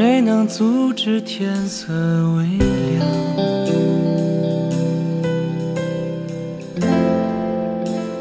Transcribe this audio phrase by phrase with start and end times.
[0.00, 1.92] 谁能阻止天色
[2.36, 3.04] 微亮？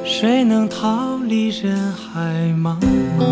[0.03, 2.79] 谁能逃离人海茫
[3.19, 3.23] 茫？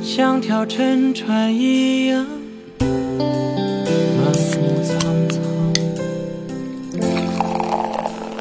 [0.00, 2.24] 像条沉船一样
[4.16, 5.42] 漫步苍苍，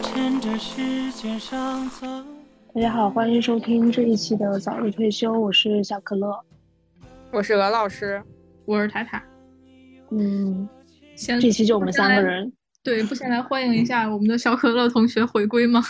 [0.03, 2.22] 趁着时间尚早。
[2.75, 6.43] 大家好，欢迎收听这一期的早日退休，我是小可乐。
[7.31, 8.19] 我是鹅老师，
[8.65, 9.23] 我是塔塔。
[10.09, 10.67] 嗯，
[11.15, 12.51] 先这期就我们三个人。
[12.81, 15.83] 对，不先来欢迎一下我们的小可乐同学回归吗？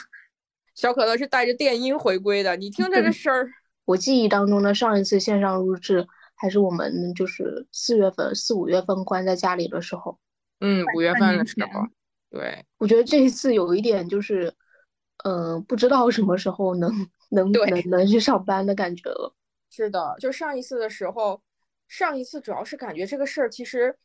[0.76, 3.50] 小可乐是带着电音回归的，你听这个声儿。
[3.86, 6.05] 我记忆当中的上一次线上录制，
[6.36, 10.20] 还是我们就是四月份、四五月份关在家里的时候。
[10.60, 11.88] 嗯，五月份的时候。
[12.30, 14.54] 对，我觉得这一次有一点就是，
[15.23, 16.91] 嗯，不知道什么时候能
[17.30, 19.34] 能能能去上班的感觉了。
[19.70, 21.41] 是的，就上一次的时候，
[21.88, 23.96] 上一次主要是感觉这个事儿其实，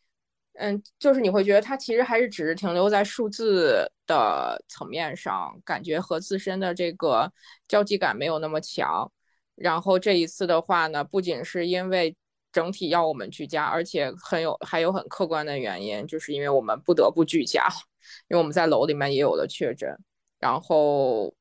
[0.54, 7.30] 嗯，就是你会觉得它其实还是只是停留在数字的层面上，感觉和自身的这个
[7.66, 9.10] 交际感没有那么强。
[9.54, 12.16] 然后这一次的话呢，不仅是因为
[12.52, 17.66] 整体要我们居家，而且很有还有很客观的原因，就是因为我们不得不居家，
[18.28, 19.98] 因为我们在楼里面也有了确诊，
[20.38, 21.34] 然后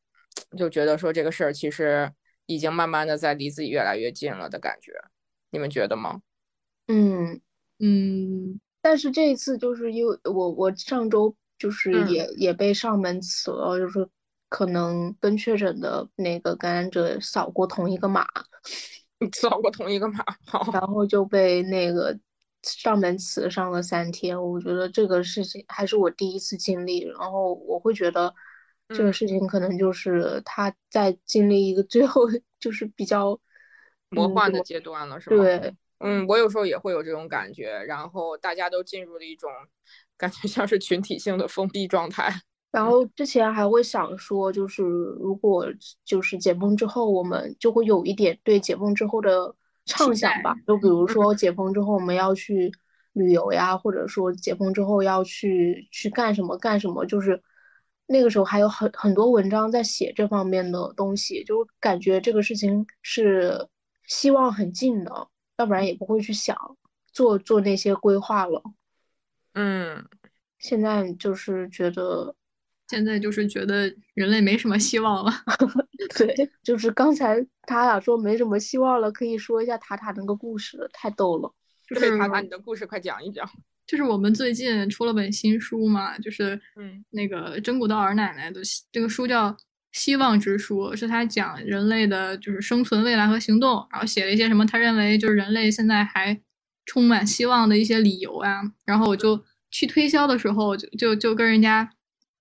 [0.57, 2.11] 就觉得说这个事儿其实
[2.45, 4.93] 已经慢慢的在离自己越来越近了的感觉，
[5.51, 6.21] 你们觉得吗？
[6.87, 7.41] 嗯
[7.79, 14.07] 嗯，但是这一次就是因为我我上周就是也也被上门辞了，就是。
[14.49, 18.25] 可能跟确诊的那个感染者扫过同一个码，
[19.35, 22.17] 扫过同一个码，好，然后就被那个
[22.63, 24.41] 上门辞上了三天。
[24.41, 28.33] 我觉得这个事情还是我第一次经历，然后我会觉得
[28.89, 32.23] 这个事情可能就是他在经历一个最后
[32.59, 33.39] 就是比较
[34.09, 35.35] 魔幻的阶段了，是吧？
[35.35, 39.49] 对，嗯，我有时候也会有这种感觉，然后大家都进入了一种
[40.15, 42.33] 感觉像是群体性的封闭状态。
[42.71, 45.65] 然后之前还会想说，就是如果
[46.05, 49.55] 就是解封之后，我们就会有一点对解封之后的
[49.85, 50.55] 畅想吧。
[50.67, 52.71] 就比如说解封之后我们要去
[53.13, 57.41] 旅游呀，或者说解封之后要去去干什么干什么，就是
[58.07, 63.67] 那个时候还有很很多文章在写这方面的东西，就感觉这个事情是
[64.05, 66.57] 希望很近的，要不然也不会去想
[67.11, 68.63] 做做那些规划了。
[69.53, 70.05] 嗯，
[70.59, 72.33] 现在就是觉得。
[72.89, 75.31] 现在就是觉得人类没什么希望了。
[76.17, 81.53] 对，就是刚才他俩说没什么希望了，可以说一下塔塔那个故事，太逗了。
[81.85, 83.45] 就是塔塔，你的故事快讲一讲。
[83.87, 88.61] 就是我们最近出了本新书嘛，就是嗯，那个真古道尔奶奶的
[88.91, 89.49] 这个书叫
[89.93, 96.39] 《希望之书》，是他讲人类的就是生存、未来和行动，然后写了一些什么他认为就是人类现在还
[96.85, 98.61] 充满希望的一些理由啊。
[98.85, 101.89] 然后我就去推销的时候，就就就跟人家。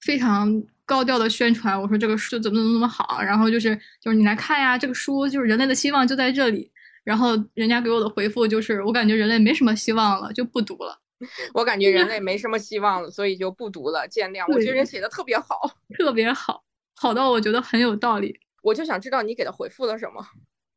[0.02, 6.70] 非常高调的宣传，我说这个书怎么怎么怎么好，然后就是就是你来看呀，这个书就是人类的希望就在这里。
[7.02, 11.00] 然后人家给我的回复就是，我感觉人类没什么希望了，就不读了。
[11.54, 14.44] 我感觉人类 没什么希望了，所以就不读了，见谅。
[14.52, 15.60] 我觉得人写的特别好，
[15.98, 16.62] 特别好，
[16.94, 18.38] 好到我觉得很有道理。
[18.62, 20.26] 我就想知道你给他回复了什么。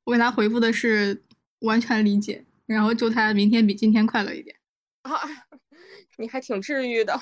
[0.06, 1.24] 我给他回复的是
[1.60, 4.56] 完全理解，然后祝他明天比今天快乐一点。
[5.04, 5.20] 啊，
[6.18, 7.20] 你还挺治愈的。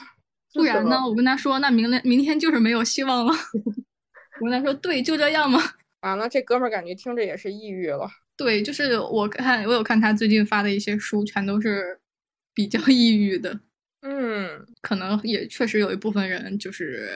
[0.53, 0.97] 不然呢？
[1.05, 3.33] 我跟他说，那明天明天就是没有希望了。
[4.41, 5.59] 我跟他说，对，就这样嘛。
[6.01, 8.09] 完了，这哥们儿感觉听着也是抑郁了。
[8.35, 11.99] 对，就是我看我有看他最近发的一些书，全都是
[12.57, 13.59] 比较抑郁的。
[14.01, 17.07] 嗯，可能也确实有一部分人就是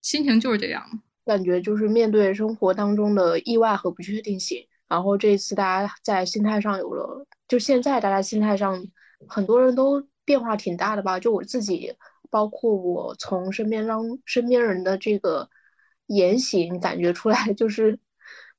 [0.00, 0.82] 心情就是这样，
[1.26, 4.66] 感觉就是面对生活当中的意外和不确定性。
[4.88, 8.82] 然后这一次大家在心态上有了，就现在大家心态上
[9.28, 11.20] 很多人都变化挺大的吧。
[11.20, 11.94] 就我自己。
[12.28, 15.48] 包括我从身边让身边人的这个
[16.08, 17.96] 言行感觉出来，就是，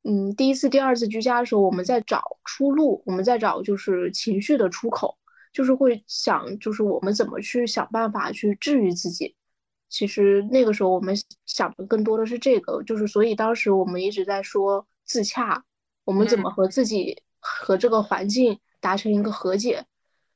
[0.04, 5.18] 嗯，第一次、第二次居家的时候，我们在找出路，我们在找就是情绪的出口，
[5.58, 9.36] 就是会想，就是我们怎么去想办法去治愈自己。
[9.90, 11.16] 其实那个时候我们
[11.48, 15.64] 想的更多的是这个，就是所以当时我们一直在说自洽，
[16.04, 19.84] 我们怎么和自己和这个环境达成一个和解。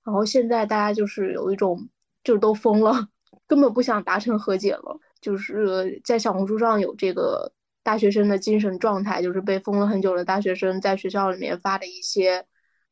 [0.04, 1.88] 然后现在大家就是有一种
[2.24, 3.10] 就是都疯了。
[3.48, 7.54] 根本不想达成和解了，就是在小红书上有这个
[7.84, 12.46] 大学生的精神状态，就是被封了很久的大学生在学校里面发的一些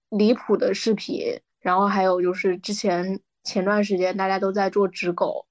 [0.09, 5.45] 离谱的视频，然后还有就是之前前段时间大家都在做纸狗，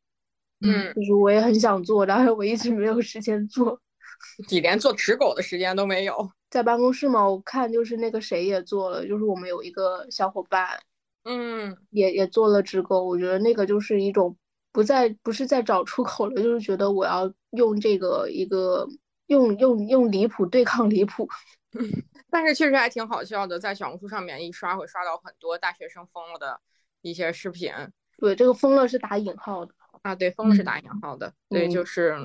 [0.60, 3.80] 嗯，就是我也很想做，但是我一直没有时间做，
[4.50, 10.80] 你连做纸狗的时间都没有，在办公室嘛，我看就是那个谁也做了，就是我们有一个小伙伴，
[11.24, 13.04] 嗯，也也做了直购。
[13.04, 14.36] 我觉得那个就是一种
[14.72, 18.88] 不再不是在找出口了，就是觉得我要用这个一个
[19.28, 21.26] 用用用离谱对抗离谱。
[22.30, 26.60] 但是确实还挺好笑的，在小红书上面一刷会刷到很多大学生疯了的
[27.00, 27.72] 一些视频。
[28.18, 29.72] 对，这个疯了是打引号的
[30.02, 31.32] 啊，对，疯了是打引号的。
[31.48, 32.16] 对，嗯就是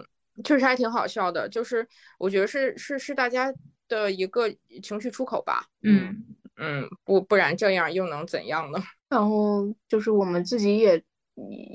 [0.43, 3.53] 确实还挺好笑的，就是我觉得是是是大家
[3.87, 4.49] 的一个
[4.81, 5.65] 情绪出口吧。
[5.83, 6.25] 嗯
[6.57, 8.79] 嗯，不不然这样又能怎样呢？
[9.09, 11.01] 然后就是我们自己也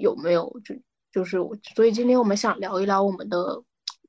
[0.03, 0.75] 有没有就
[1.13, 3.63] 就是我，所以今天我们想聊一聊我们的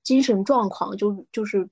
[0.10, 1.70] 精神状况，就就是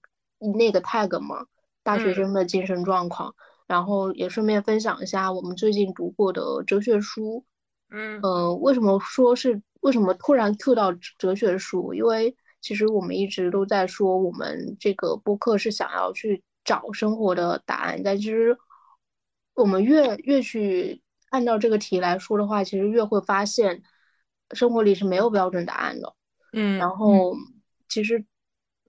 [0.56, 1.48] 那个 tag 嘛，
[1.81, 3.34] 大学嗯生的精神状况，
[3.66, 7.44] 然后也顺便分享一下我们最近读过的哲学书。
[7.89, 11.95] 嗯呃，为什么说是为什么突然 Q 到哲哲学书？
[11.95, 18.56] 因为其实我们一直都在说，我们这个播客是想要去找生活的答案，但其实
[19.56, 21.01] 我们越越去
[21.31, 23.81] 按照这个题来说的话，其实越会发现
[24.51, 26.13] 生活里是没有标准答案的。
[26.54, 27.36] 嗯然后
[27.89, 28.24] 其实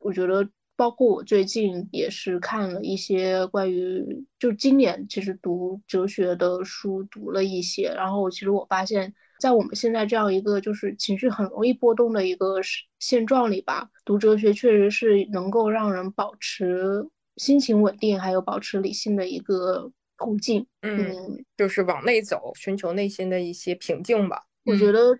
[0.01, 17.07] 我觉得，包括我最近也是看了一些关于，就今年其实读哲学的书读了一些，然后其实我发现，在我们现在这样一个就是情绪很容易波动的一个时现状里吧，读哲学确实是能够让人保持
[17.37, 20.67] 心情稳定，还有保持理性的一个途径。
[20.83, 24.45] 嗯，嗯，就是往内走，寻求内心的一些平静吧。
[24.65, 25.19] 嗯我觉得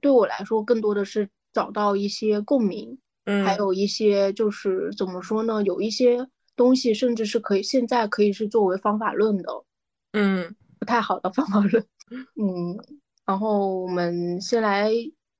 [0.00, 2.96] 对我来说，更多的是找到一些共鸣。
[3.24, 5.62] 嗯，还有一些就是怎么说呢？
[5.62, 6.26] 有一些
[6.56, 9.64] 东西甚至是可以现在可以是作为方法论的，
[10.12, 11.84] 嗯不太好的方法论。
[12.10, 12.76] 嗯，
[13.26, 14.90] 然后我们先来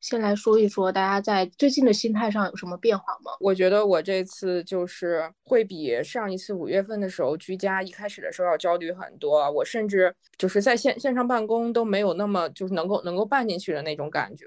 [0.00, 3.32] 先来说一说大家在最近的心态上有什么变化吗？
[3.40, 14.46] 我觉得我这次就是会比上一次五月份的时候居家一开始的时候要焦虑很多，我甚至就是在线线上办公都没有那么就是能够能够办进去的那种感觉。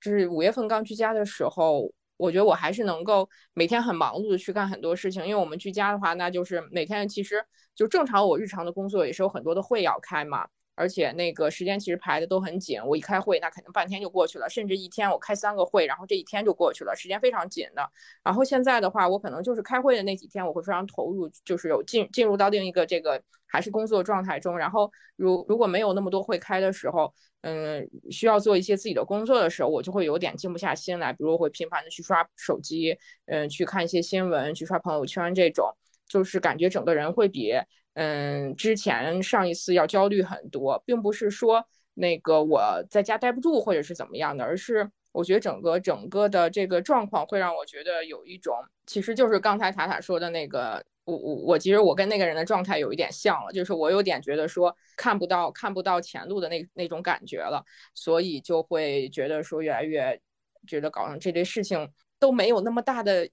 [0.00, 7.42] 就是五月份刚居家的时候，我觉得我还是能够每天很忙碌的去干很多事情，因为我们居家的话，那就是每天其实
[7.74, 10.46] 就正常我日常的工作也是有很多的会要开嘛。
[10.74, 17.90] 而且那个时间其实排的都很紧，我一开会那肯定半天就过去了，甚至一天我开三个会，然后这一天就过去了，时间非常紧的。
[18.22, 24.56] 然后现在的话，我可能就是开会的那几天，我会非常投入，就是有进进入到另一个这个还是工作状态中。
[24.56, 32.96] 然后如如果没有那么多会开的时候，嗯，需要做一些自己的工作的时候，我就会有点静不下心来，比如我会频繁的去刷手机，
[33.26, 35.72] 嗯，去看一些新闻，去刷朋友圈这种，
[36.08, 37.52] 就是感觉整个人会比
[37.94, 41.64] 嗯之前上一次要焦虑很多，并不是说
[41.94, 48.54] 那个我在家待不住或者是怎么样的，而是我觉得整个整个的这个状况会让我觉得有一种，
[48.86, 57.64] 其实就是刚才塔塔说的那个，我我我其实我跟那个人的状态有一点像了，就是我有点觉得说看不到看不到前路的那那种感觉了，
[57.94, 60.20] 所以就会觉得说越来越
[60.66, 61.88] 觉得搞成这类事情
[62.18, 63.28] 都没有那么大的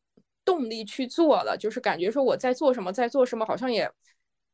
[0.45, 3.91] 动力去做了，就是感觉说我在做什么在做什么，好像也。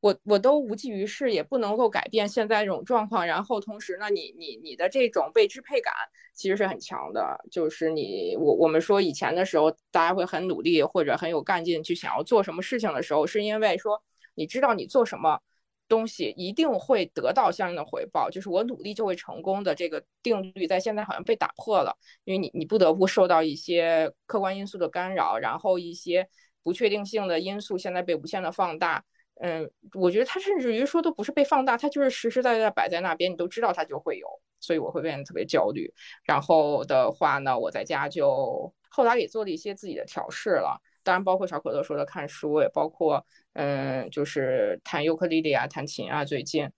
[0.02, 3.26] 我我都无济于事，也不能够改变现在这种状况。
[3.26, 5.94] 然后同时呢，你你你的这种被支配感
[6.34, 7.40] 其实是很强的。
[7.52, 14.02] 就是你我我们说以前的时候，大家会很努力或者很有干劲去想要做什么事情的时候，是因为说
[14.34, 15.40] 你知道你做什么
[15.88, 26.28] 东西一定会得到相应的回报，就是我努力就会成功的这个定律，在现在好像被打破了，因为你你不得不受到一些客观因素的干扰，然后一些
[26.64, 29.04] 不确定性的因素现在被无限的放大。
[29.44, 34.28] 嗯，我觉得它甚至于说都不是被放大，它就是实实在在摆在那边，你都知道它就会有，
[34.60, 35.92] 所以我会变得特别焦虑。
[36.24, 46.24] 然后的话呢，我在家就后来也做了一些自己的调试了，当然包括小可乐说的看书，也包括嗯，就是弹尤克里里啊、弹琴啊。
[46.24, 46.70] 最近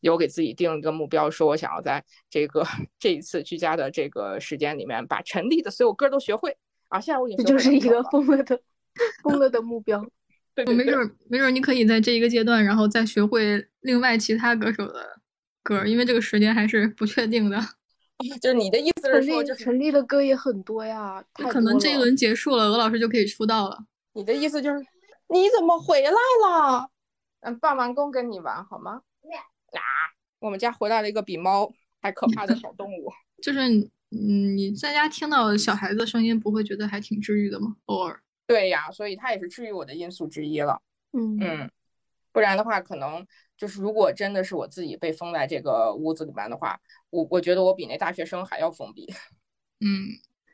[0.00, 2.62] 有给自己定一个目标，说我想要在这个
[2.98, 6.54] 这一次居家的这个时间里面，把陈粒的所有歌都学会。
[6.88, 8.60] 啊，现在我已经这就是一个疯了的
[9.22, 10.04] 疯了的目标。
[10.54, 15.20] 对对对没准儿没准儿你可以在这一个阶段，然后再学会另外其他歌手的
[15.62, 17.58] 歌，因为这个时间还是不确定的。
[18.40, 23.84] 就是你的意思是说，就是陈粒的歌也很多呀，太可能这一轮结束了，鹅老师就可以出道了。
[24.12, 24.78] 你的意思就是
[25.28, 26.88] 你怎么回来了？
[27.40, 29.00] 嗯，办完工跟你玩好吗？
[29.72, 29.80] 呀，
[30.38, 33.10] 我们家回来了一个比猫还可怕的小动物。
[33.42, 33.58] 就是
[34.10, 37.74] 嗯，你在家听到小孩子的声音，不会觉得还挺治愈的吗？
[37.86, 38.20] 偶尔。
[38.46, 40.80] 对呀，所以它也是治愈我的因素之一了。
[41.12, 41.70] 嗯嗯，
[42.32, 46.80] 不然的话，可能就是如果真的是我自己被封在这个屋子里面的话，
[47.10, 49.06] 我我觉得我比那大学生还要封闭，
[49.80, 50.08] 嗯，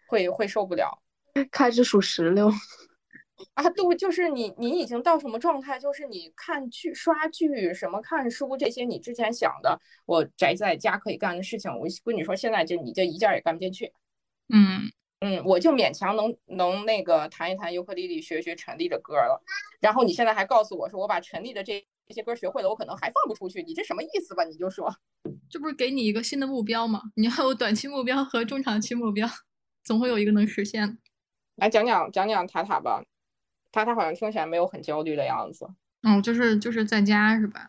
[0.06, 1.02] 会会受不了。
[1.50, 2.50] 开始数石榴。
[3.54, 5.78] 啊，对，就是你，你已经到什么状态？
[5.78, 13.92] 就是你看剧、刷剧、什么看书这些，你之前想的，我宅在家可以干的事情，我跟你说，现在就你这一件也干不进去。
[14.48, 19.42] 嗯嗯，我就勉强能能那个弹一弹尤克里里，学学陈粒的歌了。
[19.80, 24.44] 然后你现在还告诉我说，我把陈粒的这这些歌学会了，我可能还放不出去，你这什么意思吧？
[24.44, 24.94] 你就说，
[25.50, 27.02] 这不是给你一个新的目标吗？
[27.16, 29.28] 你要有短期目标和中长期目标，
[29.82, 30.96] 总会有一个能实现的。
[31.56, 33.02] 来讲讲讲讲塔塔吧，
[33.72, 35.68] 塔塔好像听起来没有很焦虑的样子。
[36.02, 37.66] 嗯，就是就是在家是吧？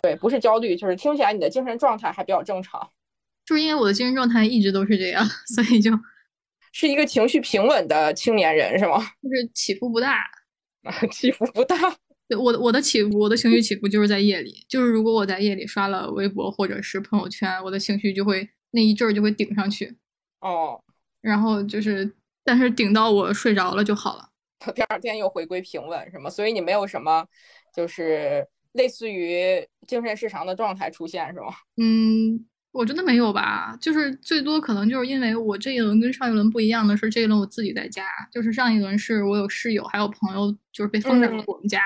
[0.00, 2.90] 对，不是焦虑，就是听起来你的精神状态还比较正常。
[3.44, 5.24] 就是因为我的精神状态一直都是这样，
[5.54, 5.90] 所以就
[6.78, 8.98] 是一个情绪平稳的青年人是吗？
[9.22, 10.22] 就是起伏不大，
[11.10, 11.74] 起伏不大。
[12.28, 19.96] 对，我的我的起伏，我的情绪起伏就是在夜里，就是如果我在夜里刷了微博或者是朋友圈，我的情绪就会那一阵儿就会顶上去。
[20.40, 20.78] 哦，
[21.22, 22.14] 然后就是，
[22.44, 24.28] 但是顶到我睡着了就好了。
[24.74, 26.28] 第二天又回归平稳，是吗？
[26.28, 27.26] 所以你没有什么，
[27.74, 31.46] 就是类似于精神失常的状态出现，是吗？
[31.78, 32.44] 嗯，
[32.76, 41.80] 我真的没有吧，就是最多可能就是因为我这一轮跟上一轮不一样的是，这一轮我自己在家，就是上一轮是我有室友还有朋友，就是被封在了我们家，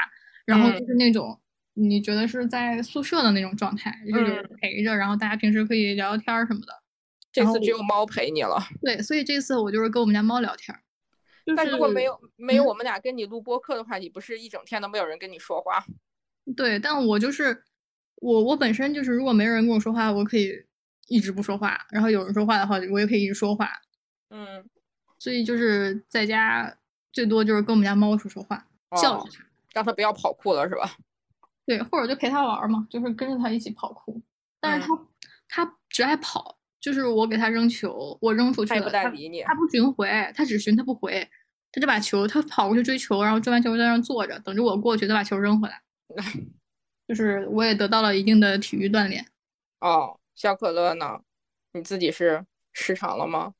[0.44, 1.38] 然后就是那种
[1.74, 6.72] 你觉得是在宿舍的那种状态，就是有人陪着，然后大家平时可以聊聊天什么的。
[7.32, 10.76] 这次只有猫陪你了，对，所以这次我就是跟我们家猫聊天。
[11.56, 15.84] 但如果没有没有我们俩跟你录播客的话，你不是一整天都没有人跟你说话？
[16.56, 17.62] 对，但我就是
[18.16, 20.52] 我，我本身就是如果没人跟我说话，我可以
[21.10, 23.70] 一直不说话；然后有人说话的话，我也可以一直说话。
[24.30, 24.64] 嗯，
[25.18, 26.74] 所以就是在家
[27.12, 28.66] 最多就是跟我们家猫说说话，
[29.02, 30.96] 叫着它，让它不要跑酷了，是吧？
[31.66, 34.22] 对，或者就陪它玩嘛，就是跟着它一起跑酷。
[34.60, 35.06] 但是它、嗯、
[35.48, 36.56] 它只爱跑。
[36.80, 41.28] 就是我给它扔球，我扔出去了，它不理你，它不寻回，它只寻它不回，
[41.70, 45.82] 它就把球，它跑过去追球，然后追完球在那坐着，等着我过去再把球扔回来。
[47.06, 49.26] 就是我也得到了一定的体育锻炼。
[49.80, 51.20] 哦，小可乐呢？
[51.72, 53.52] 你自己是失常了吗？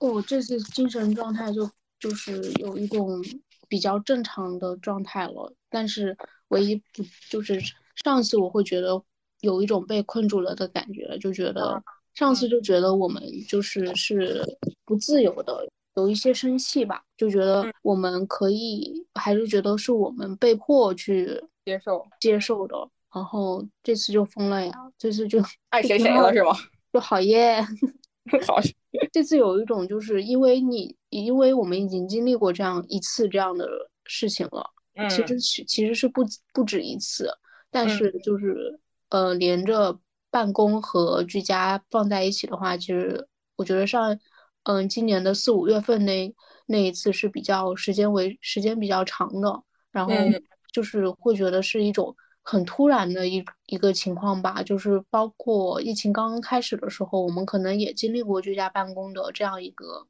[0.00, 1.66] 我、哦、这次精神状态就
[1.98, 3.24] 就是有一种
[3.68, 6.14] 比较正常的状态了，但是
[6.48, 7.58] 唯一不就是
[8.04, 9.02] 上次我会觉得
[9.40, 11.82] 有一种被困住了的感觉，就觉得。
[12.12, 14.44] 上次就觉得我们就是是
[14.84, 22.76] 不自由的，有一些生气吧，就觉得我们可以，还是觉得是我们被迫去接受接受的。
[23.14, 25.40] 然后这次就疯了呀，这次就
[25.70, 26.50] 爱谁谁了是吗？
[26.92, 27.60] 就好耶，
[28.46, 28.58] 好。
[29.12, 33.66] 这次有一种就是因为你，因为我们已经经历过这样一次这样的
[34.04, 34.64] 事情了，
[34.94, 37.30] 嗯、其实其实是不不止一次，
[37.70, 38.78] 但是就是、
[39.08, 39.98] 嗯、呃连着。
[40.32, 44.18] 办公和居家放在一起的话，其实我觉得上，
[44.62, 50.14] 嗯，今年的四五月份那那一次是比较时间为时间比较长的，然后
[50.72, 60.06] 就是会觉得是一种很突然的一一个情况吧，就是包括疫情刚刚开始的时候，我们可能也经历过居家办公的这样一个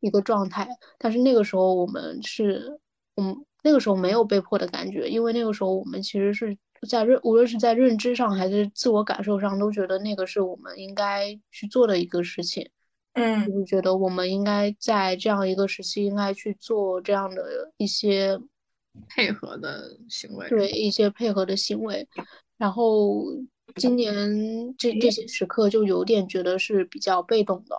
[0.00, 2.78] 一个状态，但是那个时候我们是，
[3.16, 6.56] 嗯，那个时候没有被迫的感觉，因为那个时候我们其实是。
[6.86, 12.68] 在认无论是在认知上还是自我感受上，都觉得那个是我们应该去做的一个事情。
[13.14, 18.38] 嗯，就是觉得我们应该在这样一个时期应该去做这样的一些
[19.08, 22.06] 配合的行为，对一些配合的行为。
[22.56, 23.24] 然后
[23.76, 27.76] 今年这这些时刻就有点觉得是比较被动的。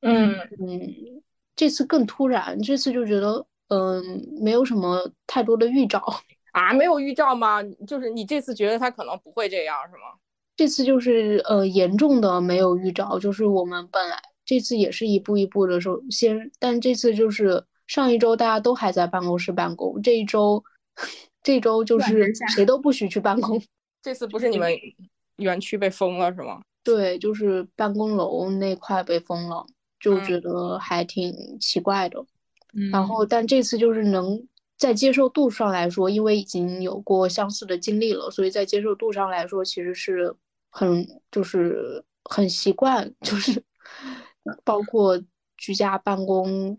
[0.00, 1.22] 嗯嗯，
[1.54, 4.02] 这次更突然，这次就觉得嗯
[4.40, 6.02] 没有什么太多的预兆。
[6.52, 7.62] 啊，没有预兆吗？
[7.86, 10.18] 就是你这次觉得他可能不会这样，是吗？
[10.56, 20.62] 这次就是呃严重的没有预兆，就是我们本来这次也是一步一步的时候先，但这次就是上一周大家都还在办公室办公，这一周
[21.42, 23.60] 这周就是谁都不许去办公。
[24.00, 24.72] 这次不是你们
[25.38, 26.60] 园区被封了是吗？
[26.84, 29.66] 对，就是办公楼那块被封了，
[29.98, 32.24] 就觉得还挺奇怪的。
[32.74, 34.46] 嗯、然后但这次就是能。
[34.78, 40.32] 在接受度上来说，因为已经有过相似的经历了，所以在接受度上来说，其实是
[40.70, 43.60] 很就是很习惯，就是
[44.62, 45.20] 包括
[45.56, 46.78] 居家办公、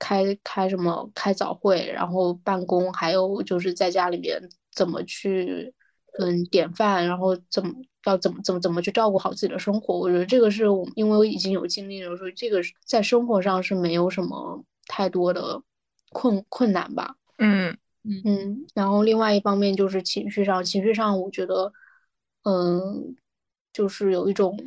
[0.00, 4.42] 开开什么开早会，然后办公，还有就是在家里面
[4.74, 5.72] 怎么去
[6.18, 7.72] 嗯点饭，然后怎么
[8.06, 9.96] 要怎么怎么怎么去照顾好自己的生活。
[9.96, 15.62] 我觉得这个是我因为我已经有经历了，所以这个在生活上是没有什么太多的
[16.10, 17.14] 困困难吧。
[17.38, 21.70] 嗯嗯嗯，然后另外一方面就是情绪上，情绪上我觉得，
[22.44, 23.14] 嗯，
[23.72, 24.58] 就是有一种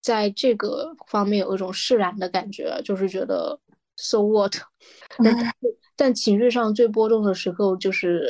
[0.00, 3.60] 在这个方面有一种释然的感觉，就是觉得
[4.00, 4.54] so what，
[5.96, 8.24] 但情绪上最波动的时候就是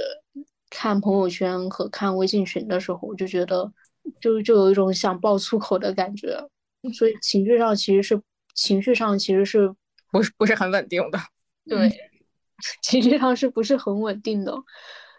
[0.70, 3.70] 看朋友圈和看微信群的时候，我就觉得
[4.20, 6.42] 就就有一种想爆粗口的感觉，
[6.94, 8.20] 所以情绪上其实是
[8.54, 9.70] 情绪上其实是
[10.10, 11.18] 不是不是很稳定的。
[11.66, 11.90] 对，
[12.82, 14.54] 情绪上是不是很稳定的？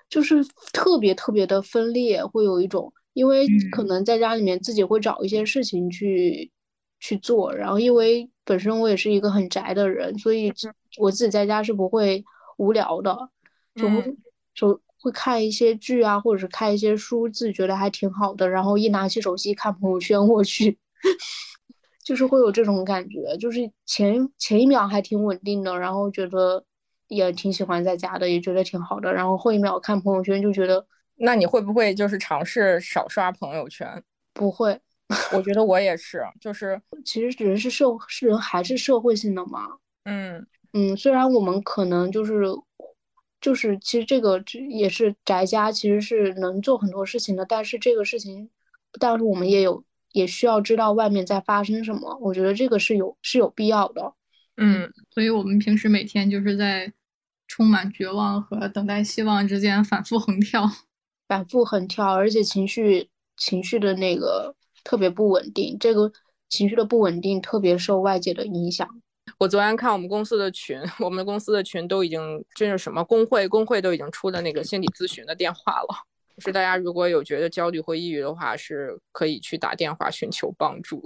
[0.10, 6.51] 就是特别特别的分裂，会有一种，因为可能在家里面自己会找一些事情去
[7.00, 10.53] 去做，然后因为本身我也是一个很宅的人，所以
[10.98, 12.24] 我自己在家是不会
[12.58, 13.18] 无聊的，
[13.75, 14.15] 就会
[14.53, 20.77] 就会看一些剧啊，或者是看一些书，自己觉得还挺好的，然后一拿起手机看朋友圈，我去，
[22.03, 26.63] 就是会有这种感觉，就是前前一秒还挺稳定的，然后觉得。
[27.12, 29.12] 也挺喜欢在家的，也觉得挺好的。
[29.12, 34.03] 然后后一秒看朋友圈就觉得，那你会不会就是尝试少刷朋友圈？
[34.32, 34.79] 不会，
[35.33, 39.67] 我觉得我也是，就是其实人是社是人还是社会性的嘛。
[40.03, 42.43] 嗯嗯，虽然我们可能就是
[43.41, 48.49] 就是其实这个也是宅家，其实是能做很多事情的，但是这个事情，
[48.99, 52.17] 但是我们也有也需要知道外面在发生什么。
[52.21, 54.13] 我觉得这个是有是有必要的。
[54.57, 56.91] 嗯，所以我们平时每天就是在。
[57.51, 60.69] 充满绝望和等待希望之间反复横跳，
[61.27, 65.77] 反复横跳，而且情绪情绪的那个特别不稳定。
[65.79, 66.12] 这个
[66.50, 68.88] 情绪的不稳定特别受外界的影响。
[69.38, 75.88] 我昨天看我们公司的群， 我们公司的群都已经这是什么工会，工会都已经出了那个心理咨询的电话了。
[76.39, 81.03] 是大家如果有觉得焦虑或抑郁的话，是可以去打电话寻求帮助。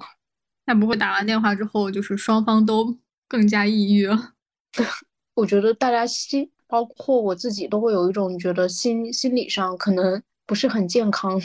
[0.65, 4.34] 那不会打完电话之后，就是双方都更加抑郁了？
[5.36, 11.42] 我觉得大家心，包括我自己，都会有一种觉得心心理上可能不是很健康。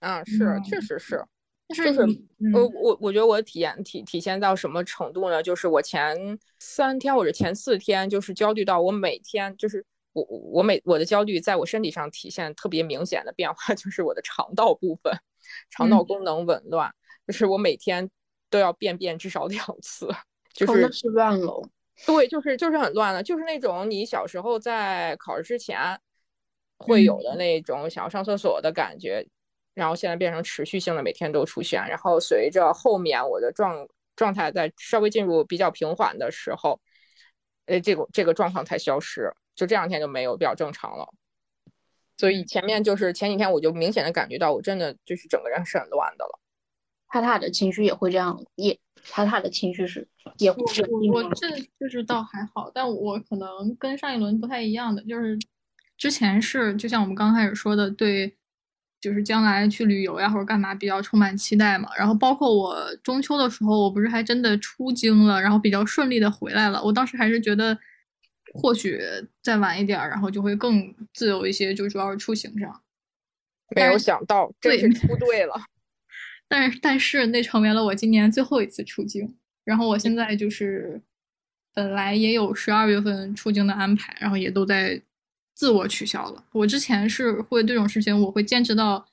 [0.00, 1.24] 嗯，是，确实是，
[1.74, 1.92] 就是
[2.52, 5.42] 我我我觉得我的体验体体现到什么程度呢？
[5.42, 15.12] 就是我前三天或者前四天，就是焦虑到我每天就是我我每我的焦虑在我身体上体现特别明显的变化， 就是我的肠道部分，
[15.70, 16.92] 肠道功能紊乱，
[17.26, 18.10] 就是我每天
[18.50, 20.08] 都要便便至少两次，
[20.52, 21.62] 就是是乱了。
[22.06, 26.00] 对，就是就是很乱了，就是那种你小时候在考试之前
[26.78, 29.24] 会有的那种想要上厕所的感觉，
[29.80, 36.78] 然后现在变成持续性的每天都出现，然后随着后面我的状状态在稍微进入比较平缓的时候，
[37.64, 41.08] 呃，这个这个状况才消失，就这两天就没有，比较正常了。
[42.18, 46.38] 所以前面就是前几天我就明显的感觉到，我真的就是整个人是很乱的了。
[47.08, 48.78] 他他的情绪也会这样，也
[49.10, 50.90] 他他的情绪是也会这样。
[51.10, 51.48] 我我这
[51.80, 55.38] 就是倒还好，但我可能跟上一轮不太一样的，就是
[55.96, 58.36] 之前是就像我们刚开始说的，对，
[59.00, 61.88] 就是将来去旅游呀或者干嘛比较充满期待嘛。
[61.96, 66.82] 然后包括我中秋的时候，我不是还真的出京了，然后比较顺利的回来了。
[66.82, 67.76] 我当时还是觉得
[68.54, 69.00] 或许
[69.42, 72.80] 再晚一点，然后就会更自由一些，就主要是出行上。
[73.76, 75.54] 没有想到，真是出对了。
[76.48, 79.36] 但是，但是那成为了我今年最后一次出京。
[79.64, 81.00] 然后我现在就是，
[81.72, 85.00] 本来也有十二月份出京的安排，然后也都在
[85.60, 86.42] 自我取消了。
[86.52, 89.06] 我之前是会这种事情，我会坚持到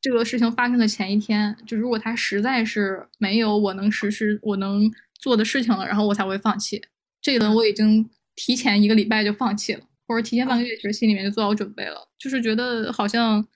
[0.00, 1.56] 这个事情发生的前一天。
[1.64, 6.82] 就如果他实在是没有我能实施、我能做的事情了，然后我才会放弃。
[7.22, 13.46] 这一轮我已经提前一个礼拜就放弃了，或者提前半个月，其实心里面就做好准备了，就是觉得好像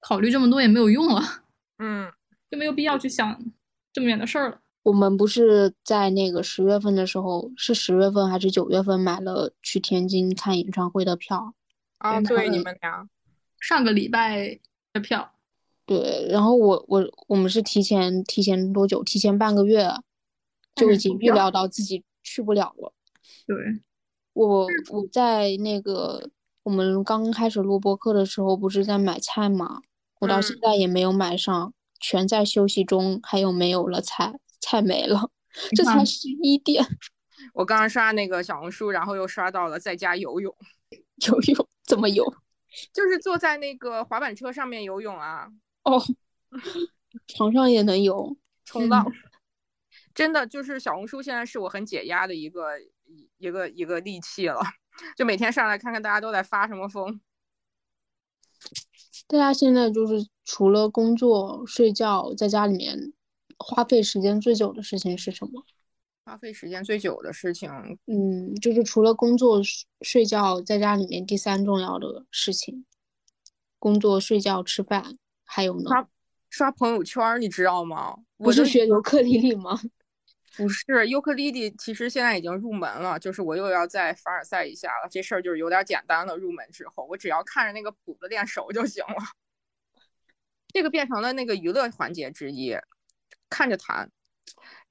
[0.00, 1.22] 考虑这么多也没有用了。
[1.82, 2.12] 嗯。
[2.50, 3.42] 就没有必要去想
[3.94, 4.60] 这么远的事儿了。
[4.82, 11.54] 我们不是在那个十月份的时候，是十月份还是九月份买了去天津看演唱会的票？
[12.02, 13.08] 啊，对，你们俩
[13.60, 14.58] 上个礼拜
[14.92, 15.32] 的票。
[15.86, 19.02] 对，然后我我我们是提前提前多久？
[19.04, 19.88] 提前半个月
[20.74, 22.92] 就已经预料到自己去不了了。
[23.46, 23.56] 对，
[24.32, 26.30] 我我在那个
[26.64, 29.82] 我们刚开始录播课的时候，不是在买菜吗？
[30.20, 31.72] 我到现在也没有买上。
[32.04, 34.34] 全在休息中，还有没有了菜？
[34.60, 35.30] 菜没了，
[35.76, 36.84] 这才十一点。
[37.54, 40.52] 我刚刚刷那个小红书，然后又刷到了在家游泳。
[41.28, 42.24] 游泳怎么游？
[42.90, 45.46] 就是坐在那个滑板车上面游泳啊。
[45.84, 46.02] 哦，
[47.28, 49.06] 床上也能游，冲浪。
[50.14, 54.58] 真的就是小红书现在是我很解压的一个一一个一个利器了。
[55.16, 57.20] 就每天上来看看大家都在发什么疯。
[59.26, 63.12] 大家现在就是除了工作、睡觉，在家里面
[63.58, 65.64] 花费时间最久的事情是什么？
[66.24, 67.70] 花费时间最久的事情，
[68.06, 69.60] 嗯，就是除了工作、
[70.02, 72.86] 睡觉，在家里面第三重要的事情，
[73.78, 75.90] 工作、睡觉、吃饭，还有呢？
[75.90, 76.08] 刷
[76.48, 78.16] 刷朋友圈，你知道吗？
[78.36, 79.80] 不是学尤克里里吗？
[80.54, 85.08] 不是尤克里里，其实现在已经入门了，就是我又要再凡尔赛一下了。
[85.10, 86.36] 这事儿就是有点简单了。
[86.36, 89.16] 入门之后，我只要看着那个谱子练熟就行了。
[90.68, 92.76] 这个变成了那个娱乐环节之一，
[93.48, 94.10] 看着弹。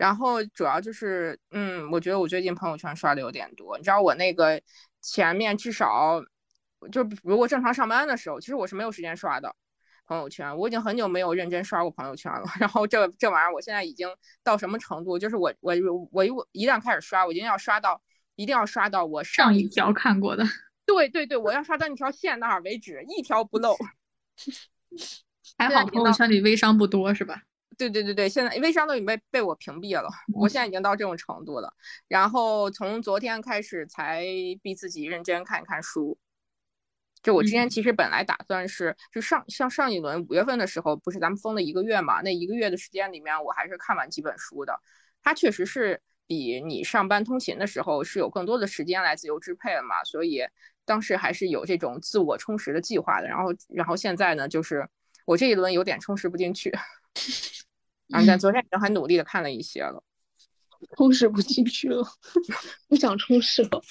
[0.02, 3.78] 然后主要就是，嗯，我觉得我最近朋友圈刷的有点多。
[3.78, 4.60] 你知道我那个
[5.00, 6.20] 前面至少，
[6.92, 9.56] 就如果正常上班的时候，其实我是没有时间刷的。
[10.08, 12.46] 朋友圈，我已经很久没有认真刷过朋友圈了。
[12.60, 14.10] 然后这这玩意儿，我现在已经
[14.44, 15.20] 到什么程度？
[15.20, 15.76] 就是我我
[16.12, 18.02] 我我一旦开始刷，我一定要刷到，
[18.36, 20.44] 一定要刷到我上一条看过的。
[20.84, 23.78] 对对对，我要刷到那条线那儿为止，一条不漏。
[25.60, 27.44] 还好朋友圈里微商不多是吧？
[27.90, 30.10] 对对对对，现在微商都已经被被我屏蔽了。
[30.34, 31.74] 我现在已经到这种程度了。
[32.08, 34.24] 然后从昨天开始才
[34.62, 36.18] 逼自己认真看一看书。
[37.24, 42.20] 就我之前其实本来打算是，就上像上一轮五月份的时候，不是咱们封了一个月嘛？
[42.22, 44.80] 那一个月的时间里面，我还是看完几本书的。
[45.22, 50.42] 它确实是比你上班通勤的时候是有更多的时间来自由支配了嘛，所以
[50.84, 53.28] 当时还是有这种自我充实的计划的。
[53.28, 54.90] 然后，然后现在呢，就是
[55.26, 56.76] 我这一轮有点充实不进去，
[58.12, 60.04] 啊，但昨天已经很努力的看了一些了，
[60.96, 62.06] 充实不进去了，
[62.88, 63.82] 不想充实了，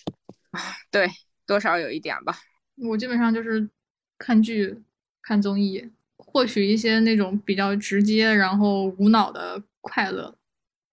[0.90, 1.10] 对。
[1.46, 2.38] 多少有一点吧，
[2.76, 3.68] 我基本上就是
[4.16, 4.80] 看剧、
[5.20, 10.32] 看综艺，获取一些那种比较直接然后无脑的快乐，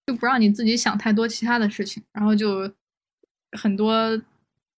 [0.08, 2.74] 就不让你自己想太多其他的事情，然后就
[3.52, 4.20] 很多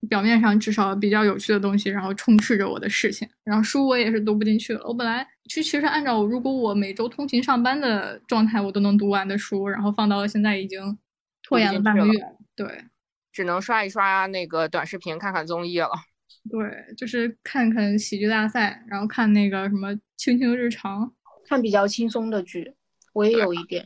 [0.08, 3.30] 表面上至少比较有趣的东西，然后充斥着我的视线。
[3.44, 10.98] 然后书我也是读不进去了，我本来就其实按照如果我每周通勤上班的状态，我都能读完的书，然后放到了现在已经
[11.44, 12.24] 拖延了半个月，
[12.56, 12.86] 对。
[13.32, 15.92] 只能刷一刷那个短视频，看看综艺了。
[16.50, 21.06] 对，就是看看喜剧大赛，然后看那个什么《卿卿日常》，
[21.48, 22.74] 看比较轻松的剧。
[23.14, 23.86] 我也有一点，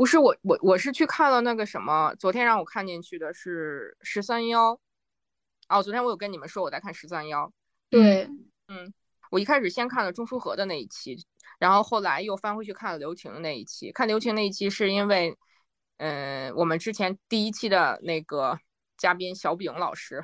[0.00, 4.80] 不是我我我是去看了那个什么，昨天让我看进去的是十三幺。
[5.68, 7.52] 哦，昨天我有跟你们说我在看十三幺。
[7.90, 8.26] 对，
[8.68, 8.94] 嗯，
[9.30, 11.22] 我一开始先看了钟书和的那一期，
[11.58, 13.92] 然后后来又翻回去看了刘婷的那一期。
[13.92, 15.36] 看刘婷那一期是因为。
[16.02, 18.58] 嗯，我们之前第一期的那个
[19.00, 20.22] 嘉宾小饼老师，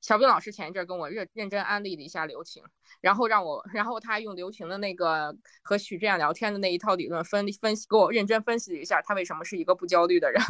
[0.00, 2.62] 小饼老师前一阵跟我认认真安利了一下刘晴，
[3.00, 10.40] 然后让我，然后他用刘晴的那个和许志远聊天的那一套理论分分析，给我认真分析了一下他为什么是一个不焦虑的人。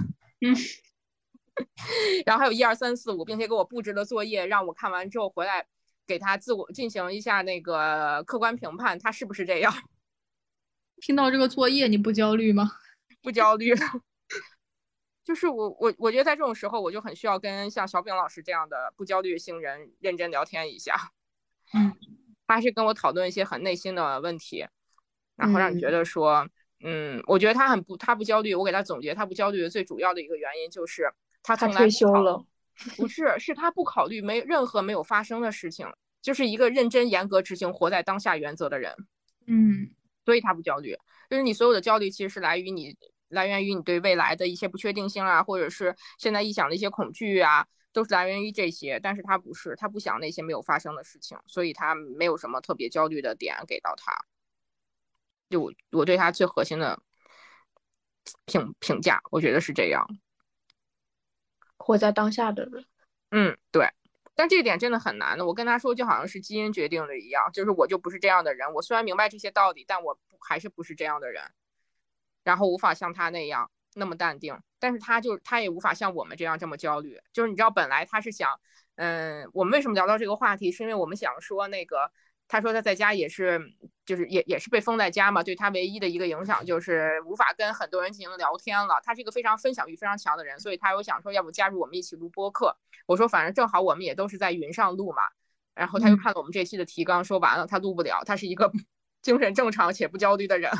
[0.42, 0.54] 嗯，
[2.26, 5.66] 然后还有一二三四五，并且给我布置了作业，让我看完之后回来
[6.06, 9.72] 给他自我进行一下那个客观评判，他是不是这样？
[11.00, 12.70] 听到这个作业你不焦虑吗？
[13.22, 13.74] 不焦虑。
[15.24, 20.96] 就是我我我觉得在这种时候，我就很需要跟像小饼老师这样的不焦虑型人认真聊天一下。
[21.74, 21.94] 嗯，
[22.46, 24.66] 他是跟我讨论一些很内心的问题，
[25.37, 26.46] 然后让你觉得说，
[26.85, 28.54] 嗯，我觉得他很不他不焦虑。
[28.54, 31.08] 我给他总结他不焦虑的最主要的一个原因就是
[31.42, 32.44] 他从来退休了，
[32.98, 35.87] 不是是他不考虑没任何没有发生的事情，
[36.20, 38.92] 就是一个认真严格执行活在当下原则的人。
[39.46, 39.88] 嗯，
[40.24, 40.96] 所以他不焦虑，
[41.30, 42.96] 就是你所有的焦虑其实是来于你。
[43.32, 49.00] 来源于你对未来的一些不确定性啊，或者是现在臆想的一些恐惧啊，都是来源于这些。
[49.00, 54.12] 但是他不是，他不想那些没有发生的事情，所以他没有什么特别焦虑的点给到他。
[55.50, 56.98] 就我对他最核心的
[58.46, 60.06] 评评价，我觉得是这样。
[61.76, 62.84] 活在当下的人，
[63.30, 63.88] 嗯，对。
[64.34, 65.44] 但这点真的很难的。
[65.44, 68.72] 我跟他说，就好像是基因决定的一样，就是我就不是这样的人。
[68.72, 71.42] 我虽然明白这些道理，但我还是不是这样的人。
[72.44, 77.20] 然后无法像他那样那么淡定，但是他就他也无法像我们这样这么焦虑。
[77.33, 78.50] 就是你知道，本来他是想，
[78.96, 82.11] 嗯，我们为什么聊到这个话题，是因为我们想说那个，
[82.48, 83.61] 他说他在家也是，
[84.05, 89.00] 就是也也是被封在家嘛，对他唯一的一个影响就是无法跟很多人进行聊天了。
[89.02, 92.76] 他是一个非常分享欲非常强的人，所以他有想说要不加入我们一起录播客。
[93.07, 95.22] 我说反正正好我们也都是在云上录嘛。
[95.74, 98.70] 然后他就看了我们这期的提纲，说完了他录不了，他是一个
[99.22, 100.70] 精神正常且不焦虑的人。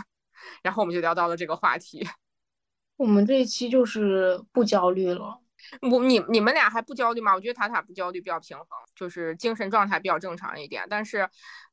[0.63, 2.07] 然后我们就聊到了这个话题。
[2.97, 5.41] 我们这一期就是不焦虑了。
[5.81, 7.35] 我你你们俩还不焦虑吗？
[7.35, 10.85] 我觉得塔塔不焦虑比较平衡，就是精神状态比较正常一点。
[10.91, 11.29] 但是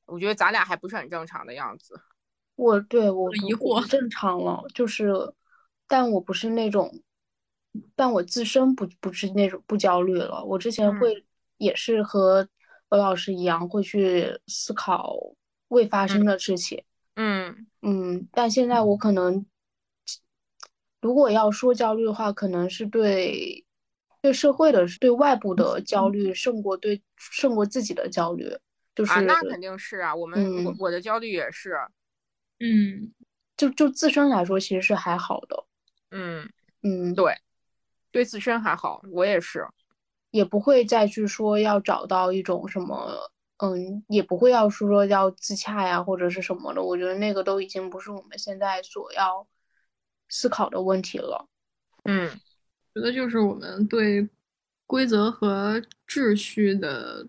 [0.06, 2.00] 我觉得咱俩还不是很正常的样子。
[2.56, 5.14] 我对我疑惑正常了，就是，
[5.88, 7.02] 但我不是那种，
[7.96, 10.44] 但我自身不不是那种不焦虑了。
[10.44, 11.26] 我之前会
[11.58, 12.48] 也是和
[12.90, 15.16] 何老师一样，会去思考
[15.70, 16.78] 未发生的事情。
[16.78, 16.89] 嗯
[17.22, 19.46] 嗯嗯，但现在我可能，
[21.02, 23.66] 如果要说焦虑的话，可能是对
[24.22, 28.50] 对社会的、对外部的焦虑胜过对胜过自己的焦虑。
[28.96, 31.76] 就是啊，那肯定是啊，我们我我的焦虑也是，
[32.62, 33.12] 嗯，
[33.58, 35.66] 就就自身来说，其实是还好的。
[36.12, 36.50] 嗯，
[36.84, 37.36] 嗯，对，
[38.12, 39.68] 对自身还好，我也是。
[40.32, 43.30] 也不会再去说要找到一种什么，
[43.62, 46.82] 嗯，也不会要说要自洽呀或者是什么的。
[46.82, 49.46] 我觉得那个都已经不是我们现在所要
[50.30, 51.46] 思考的问题了。
[52.04, 52.30] 嗯，
[52.96, 54.28] 觉得就是我们对
[54.88, 57.28] 规则和秩序的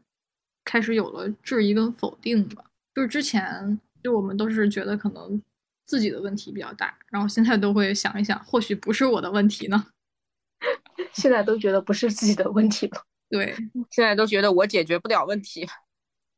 [0.64, 2.64] 开始有了质疑跟否定吧。
[2.94, 5.42] 就是之前就我们都是觉得可能
[5.84, 9.86] 自己的问题比较大，然后现在都会想一想，或许不是我的问题呢。
[11.12, 13.02] 现在都觉得不是自己的问题了。
[13.28, 13.54] 对，
[13.90, 15.66] 现在都觉得我解决不了问题，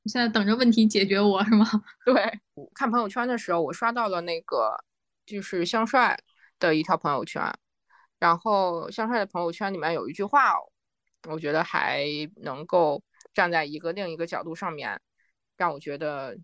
[0.06, 1.64] 现在等着问题解决我是吗？
[2.04, 2.40] 对，
[2.74, 4.76] 看朋友圈的时候，我刷到了那个
[5.24, 6.18] 就是香帅
[6.58, 7.42] 的一条朋友圈，
[8.18, 10.54] 然后香帅的朋友圈里面有一句话，
[11.28, 12.04] 我觉得还
[12.36, 15.00] 能够站在一个另一个角度上面，
[15.56, 16.36] 让我觉得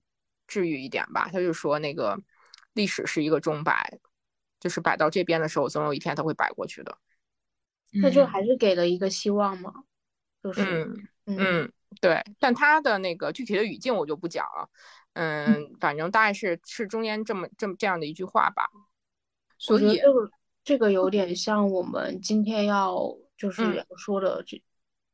[0.47, 1.29] 治愈一点吧。
[1.33, 2.17] 他就说那个
[2.75, 3.99] 历史是一个钟摆，
[4.61, 6.97] 就是摆到这边的时候，总有一天它会摆过去的。
[8.03, 9.73] 那就还是给了一个希望嘛，
[10.43, 14.69] 就是嗯嗯嗯，对，但他的那个具体的语境我就不讲了，
[15.15, 18.69] 嗯，反正大概是是中间这么这么这样的一句话吧。
[19.59, 20.31] 所以，这个
[20.63, 24.63] 这个有点像我们今天要就是嗯要说的这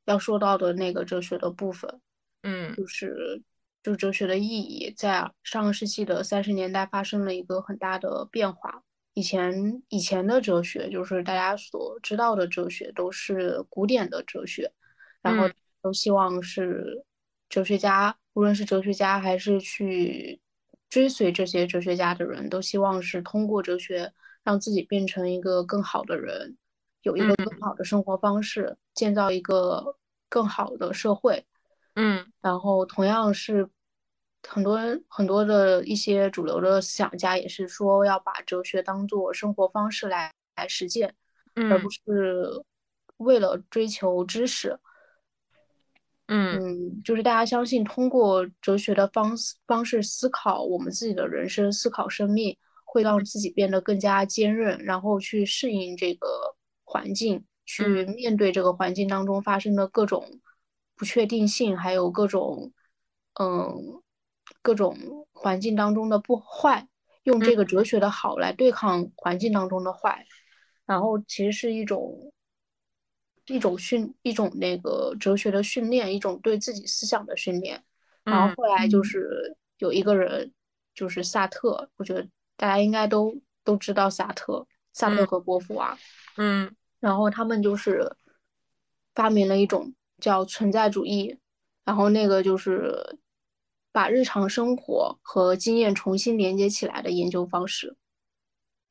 [0.05, 2.01] 要说到的那个哲学的部分，
[2.43, 3.43] 嗯就是
[3.83, 8.83] 就哲学的意义，在上个世纪的三十年代发生了一个很大的变化。
[9.15, 14.73] 以前以前的哲学，就是大家所知道的哲学，都是古典的哲学，
[15.23, 17.05] 然后嗯都希望是
[17.51, 20.41] 哲学家，无论是哲学家还是去
[20.89, 24.11] 追随这些哲学家的人，都希望是通过哲学
[24.43, 26.57] 让自己变成一个更好的人，
[27.03, 29.95] 有一个更好的生活方式，建造一个
[30.31, 31.45] 更好的社会。
[31.97, 33.69] 嗯然后同样是
[34.49, 41.15] 很多人很多的一些主流的思想家也是说要把哲学当做生活方式来来实践，
[41.55, 42.65] 而不嗯是
[43.19, 44.81] 为了追求知识。
[46.27, 46.59] 嗯。
[46.59, 56.29] 嗯，就是大家相信通过哲学的方式方式思考我们自己的人生，思考生命，会让自己变得更加坚韧，然后去适应这个
[56.85, 60.41] 环境，去面对这个环境当中发生的各种
[60.97, 62.73] 不确定性，还有各种
[63.39, 64.01] 嗯
[64.63, 64.97] 各种
[65.33, 66.89] 环境当中的不坏，
[67.25, 70.25] 用这个哲学的好来对抗环境当中的坏，
[70.87, 72.33] 然后其实是一种。
[73.47, 77.83] 一种训，一种那个哲学的训练，一种对自己思想的训练。
[78.25, 80.53] 然后嗯后来就嗯是有一个人，
[80.95, 82.27] 就是萨特，我觉得
[82.57, 85.99] 大家应该都都知道萨特，萨特嗯和波伏娃。
[86.37, 88.17] 嗯然后他们就是
[89.15, 91.39] 发明了一种叫存在主义，
[91.85, 93.19] 然后那个就是
[93.93, 97.95] 把日常生活和经验重新连接起来的研究方式。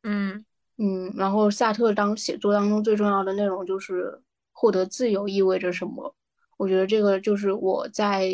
[0.04, 0.46] 嗯
[0.78, 4.22] 嗯，然后萨特当写作当中最重要的内容就是
[4.54, 6.16] 获得自由意味着什么？
[6.56, 8.34] 我觉得这个就是我在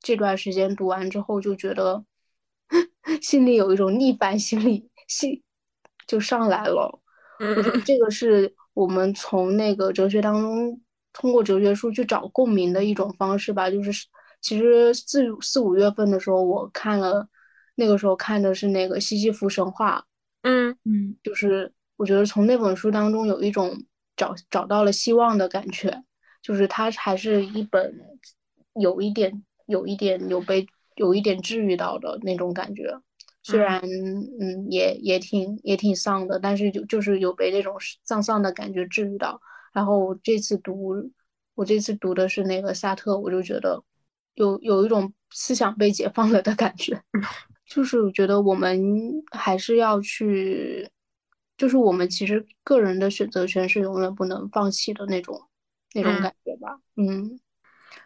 [0.00, 2.04] 这段时间读完之后就觉得
[3.22, 5.42] 心里有一种逆反心理心
[6.06, 7.00] 就上来了。
[7.38, 10.80] 我觉得嗯这个是我们从那个哲学当中
[11.12, 13.70] 通过哲学书去找共鸣的一种方式吧。
[13.70, 13.90] 就是
[14.40, 17.26] 其实四四五月份的时候，我看了
[17.76, 20.04] 那个时候看的是那个西西弗神话。
[20.42, 23.84] 嗯嗯就是我觉得从那本书当中有一种
[24.20, 26.04] 找找到了希望的感觉，
[26.42, 27.94] 就是它还是一本
[28.74, 33.00] 有一点有一点有被有一点治愈到的那种感觉，
[33.42, 39.40] 虽嗯然嗯也也挺也挺丧的，但是就就是有被那种丧丧的感觉治愈到。
[39.72, 41.10] 然后我这次读
[41.54, 43.82] 我这次读的是那个萨特，我就觉得
[44.34, 47.00] 有有一种思想被解放了的感觉。
[47.64, 48.82] 就是我觉得我们
[49.30, 50.90] 还是要去，
[51.60, 55.38] 就是我们其实个人的选择权是永远不能放弃的那种
[55.92, 56.80] 那种嗯感觉吧。
[56.96, 57.38] 嗯，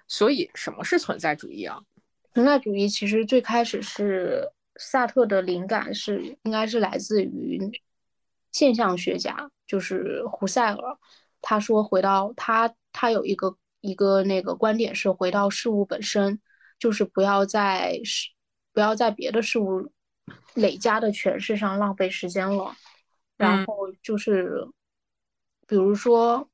[0.08, 1.80] 所以什么是存在主义啊？
[2.32, 7.60] 存在主义其实最开始是萨特的灵感是应该是来自于
[8.50, 10.98] 现象学家，就是胡塞尔。
[11.40, 16.40] 他说回到他他有一个一个那个观点是回到事物本身，
[16.76, 18.30] 就是不要在事
[18.72, 19.92] 不要在别的事物
[20.54, 22.74] 累加的诠释上浪费时间了。
[23.36, 23.66] 然嗯。
[23.66, 24.68] 后就是
[25.66, 26.48] 比如说，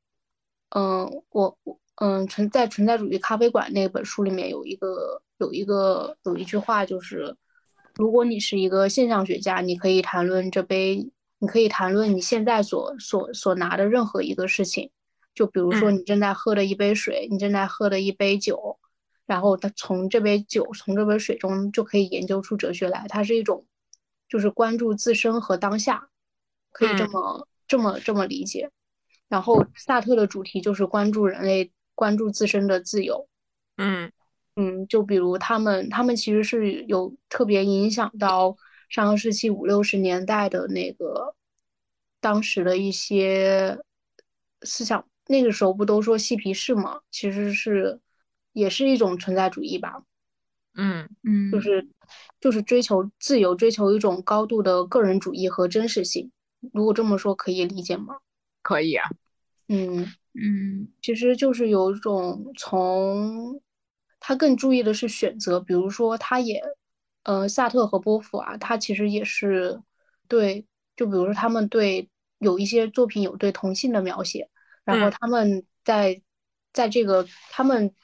[0.70, 7.36] 嗯，我我嗯存在存在主义咖啡馆那本书里面有一个有一个有一句话就是，
[7.96, 14.90] 如果你是一个现象学家，你可以谈论这杯，你可以谈论你现在所所所拿的任何一个事情，
[15.34, 15.96] 就比如说嗯。
[15.96, 18.78] 你正在喝的一杯水，你正在喝的一杯酒，
[19.26, 23.66] 然后它从这杯酒从这杯水中就可以研究出哲学来，它是一种
[24.28, 26.08] 就是关注自身和当下，
[26.72, 28.70] 可以这嗯么这么这么理解。
[29.28, 33.28] 然后萨特的主题就是关注人类，关注自身的自由。
[33.76, 34.10] 嗯
[34.56, 38.56] 嗯，就比如他们，他们其实是有特别影响到
[38.88, 41.34] 上个世纪五六十年代的那个
[42.20, 43.78] 当时的一些
[44.62, 45.06] 思想。
[45.28, 48.00] 那个时候不都说嬉皮士嘛，其实是
[48.52, 50.02] 也是一种存在主义吧。
[50.74, 51.88] 嗯嗯，就是
[52.40, 56.32] 就是追求自由，追求一种高度的个人主义和真实性。
[56.72, 58.16] 如果这么说，可以理解吗？
[58.62, 59.08] 可以啊。
[59.68, 63.60] 嗯嗯其实就是有一种从
[64.18, 66.62] 他更注意的是选择，比如说他也，
[67.22, 69.80] 呃，萨特和波伏啊，他其实也是
[70.28, 74.48] 对，就比如说他们对有一些作品有对同性的描写，
[74.84, 76.20] 然后嗯他们在
[76.72, 77.94] 在这个他们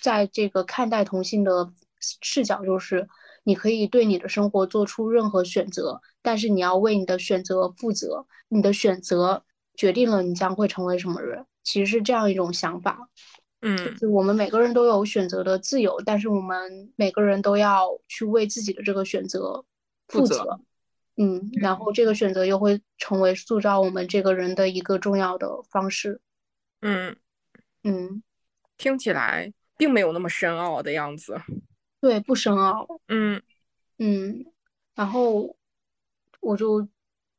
[0.00, 3.08] 在这个看待同性的视角，就是
[3.44, 9.44] 你可以对你的生活做出任何选择，但是你要为你的选择负责，你的选择
[9.76, 11.44] 决定了你将会成为什么人。
[11.62, 13.08] 其实是这样一种想法，
[13.60, 19.64] 就嗯是我们每个人都有选择的自由，但是我们每个人都要去为自己的这个选择
[20.08, 20.58] 负责。
[21.16, 26.20] 嗯，然后这个选择又会成为塑造我们这个人的一个重要的方式。
[26.80, 27.16] 嗯，
[27.84, 28.22] 嗯，
[28.76, 31.40] 听起来并没有那么深奥的样子。
[32.00, 32.86] 对，不深奥。
[33.08, 33.40] 嗯
[33.98, 34.44] 嗯，
[34.94, 35.56] 然后
[36.44, 36.86] 我就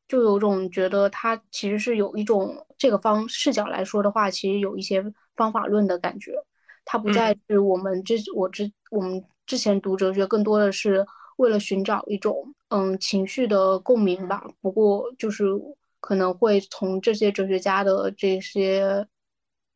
[0.07, 5.03] 就有种觉得他其实是有一种这个方视角来说的话，其实有一些
[5.35, 6.33] 方法论的感觉。
[6.87, 11.03] 它不再是我们之我之我们之前读哲学，更多的是
[11.37, 14.43] 为了寻找一种嗯情绪的共鸣吧。
[14.61, 15.45] 不过就是
[15.99, 19.07] 可能会从这些哲学家的这些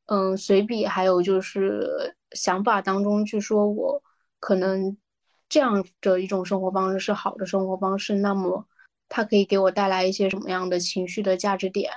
[0.05, 4.03] 嗯随笔，还有就是想法当中去说，我
[4.39, 4.95] 可能
[5.49, 8.67] 这样的一种生活方式是好的生活方式，那么
[9.09, 11.91] 它可以给我带来一些什么样的情绪的价值点，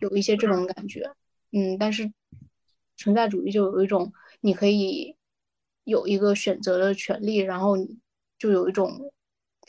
[0.00, 1.10] 有一些这种感觉。
[1.52, 2.12] 嗯，但是
[2.96, 5.16] 存在主义就有一种你可以
[5.84, 7.98] 有一个选择的权利，然后你
[8.38, 9.12] 就有一种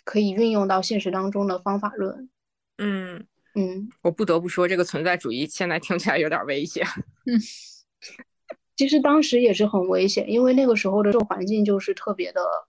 [0.04, 2.30] 可以运用到现实当中的方法论。
[2.78, 6.86] 嗯，嗯，我不得不说，这个存在主义现在听起来有点危险。
[7.26, 7.40] 嗯
[8.76, 12.67] 其实当时也是很危险，因为那个时候的社会环境就是特别的，一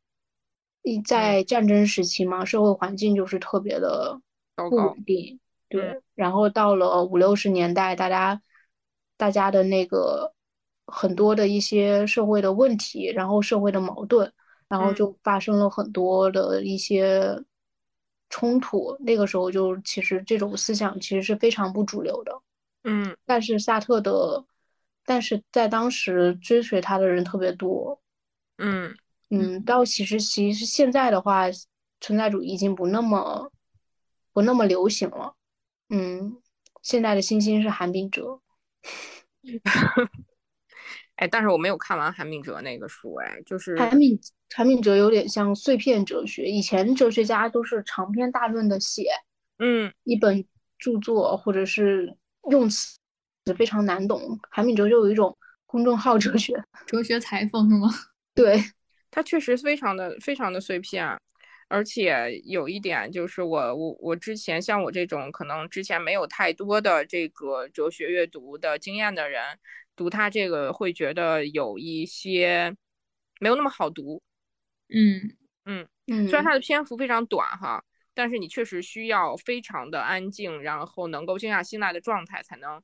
[1.04, 4.18] 在战争时期嘛，社会环境就是特别的
[4.54, 5.38] 不稳定。
[5.68, 8.40] 对，然后到了五六十年代，大家
[9.18, 10.32] 大家的那个
[10.86, 14.32] 很多的一些社会的问题，然后社会的矛盾，
[14.66, 17.38] 然后嗯就发生了很多的一些
[18.30, 18.96] 冲突。
[19.00, 22.32] 那个时候就其实这种思想其实是非常不主流的。
[22.84, 24.42] 嗯但是萨特的，
[25.04, 28.00] 但是在当时追随他的人特别多。
[28.56, 28.96] 嗯
[29.30, 31.44] 嗯，到其实其实现在的话，
[32.00, 33.50] 存在主义已经不那么
[34.32, 35.34] 不那么流行了。
[35.90, 36.36] 嗯，
[36.82, 38.40] 现在的新星是韩炳哲。
[41.16, 44.18] 哎，但是我没有看完韩炳哲那个书，哎，就是韩炳
[44.54, 49.10] 韩炳哲有点像碎片哲学，以前哲学家都是长篇大论的写
[49.58, 50.44] 嗯一本
[50.78, 52.16] 著作，或者是
[52.50, 52.98] 用词
[53.56, 54.38] 非常难懂。
[54.48, 55.36] 韩炳哲就有一种
[55.66, 57.88] 公众号哲学， 哲学裁缝是吗？
[58.34, 58.62] 对，
[59.18, 61.04] 它确实非常的非常的碎片，
[61.66, 69.42] 而且有一点就是我我我之前像我这种可能之前没有太多的这个哲学阅读的经验的人，
[69.96, 72.72] 读它这个会觉得有一些
[73.40, 74.22] 没有那么好读。
[74.88, 75.88] 嗯嗯
[76.28, 77.82] 虽然它的篇幅非常短哈，
[78.14, 82.80] 但是你确实需要非常的安静，然后能够静下心来的状态，才能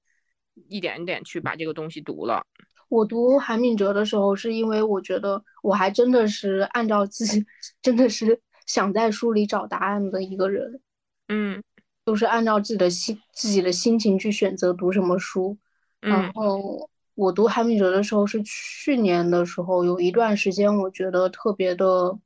[0.68, 2.44] 一点一点去把这个东西读了。
[2.88, 7.44] 我读韩敏哲的时候，是因为我觉得我还真的是按照自己，
[7.82, 10.80] 真的是想在书里找答案的一个人，
[11.28, 11.62] 嗯
[12.06, 15.56] 就是按照自己的心自己的心情去选择读什么书。
[16.00, 22.18] 然嗯后我读韩敏哲的时候是去年的时候，有一段时间我觉得特别的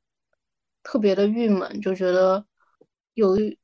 [0.83, 2.45] 特别的郁闷，就觉得
[3.13, 3.57] 有一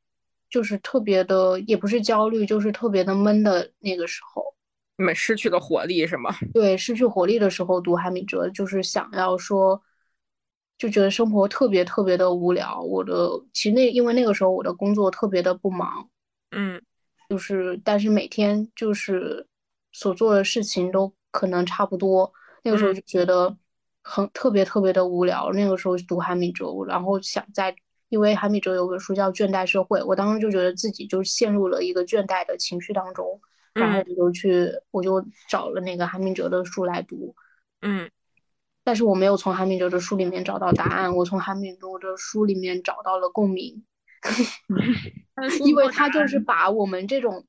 [0.50, 4.55] 就是特别的，也不是焦虑，就是特别的闷的那个时候。
[4.98, 6.34] 你们失去了活力是吗？
[6.54, 9.82] 对，失去活力的时候读韩炳哲，就是想要说，
[10.78, 12.82] 就觉得生活特别特别的无聊。
[12.82, 16.10] 我的其实那因为那个时候我的工作特别的不忙，
[16.52, 16.82] 嗯
[17.28, 19.46] 就是但是每天就是
[19.92, 22.32] 所做的事情都可能差不多。
[22.64, 23.58] 那个时候嗯就觉得
[24.02, 25.52] 很特别特别的无聊。
[25.52, 27.76] 那个时候读韩炳哲，然后想在，
[28.10, 33.42] 因为韩米哲有本书叫《倦怠社会》，我当时就觉得自己就陷入了一个倦怠的情绪当中。
[33.76, 34.06] 然后嗯。
[34.10, 37.36] 我就去，我就找了那个韩明哲的书来读，
[37.82, 38.10] 嗯。
[38.84, 43.84] 但是我没有从韩明哲的书里面找到答案，我从韩明哲的书里面找到了共鸣，
[45.64, 47.46] 因为他就是把我们这种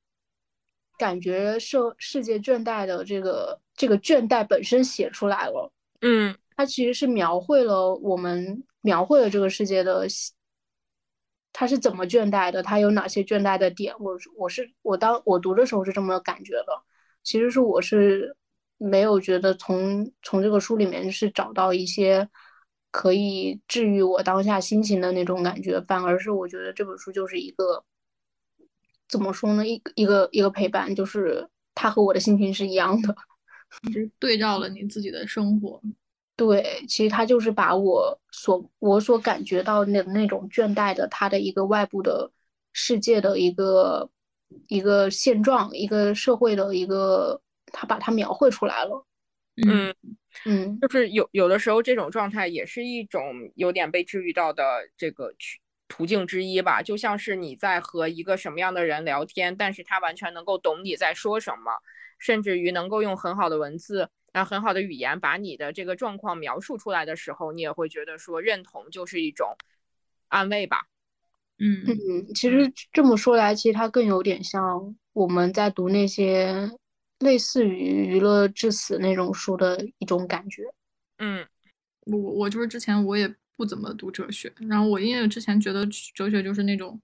[0.97, 5.71] 感觉世世界倦怠的这个这个倦怠本身写出来了。
[6.01, 6.35] 嗯。
[6.55, 10.07] 他其实是描绘了我们描绘了这个世界的
[11.59, 13.91] 他，是怎么倦怠的，它有哪些倦怠的点。
[13.99, 16.67] 我我是我当我读的时候是这么感觉的，
[17.23, 18.35] 其实是我是
[18.77, 22.29] 没有觉得从从这个书里面是找到一些
[22.91, 27.83] 可以治愈我当下心情的那种感觉，反而是我觉得这本书就是一个
[29.09, 33.15] 怎么说呢，一个一个一个陪伴，就是它和我的心情是一样的。
[33.91, 35.81] 就是对照了你自己的生活。
[36.37, 42.31] 对，其实他就是把我所我所感觉到那那种倦怠的他的一个外部的
[42.71, 44.07] 世界的一个
[44.67, 47.41] 一个现状，一个社会的一个，
[47.73, 49.03] 他把它描绘出来了。
[49.67, 49.91] 嗯，
[50.45, 54.63] 嗯就是有有的时候这种状态也是一种有点被治愈到的
[54.95, 61.71] 这个渠途径之一吧，就像是你在和一个什么样的人聊天，但是他完全能够懂你在说什么，
[62.19, 64.07] 甚至于能够用很好的文字。
[64.37, 69.57] 然后很好的语言把你的这个状况描述出来的时候，你也会觉得说认同就是一种
[70.27, 70.85] 安慰吧。
[71.57, 76.69] 嗯嗯，其实这么说来，其实它更有点像我们在读那些
[77.17, 80.61] 类似于娱乐至死那种书的一种感觉。
[81.17, 81.43] 嗯
[82.01, 85.83] 我我就是之前我也不怎么读哲学，然后我因为之前觉得
[86.13, 87.01] 哲学就是那种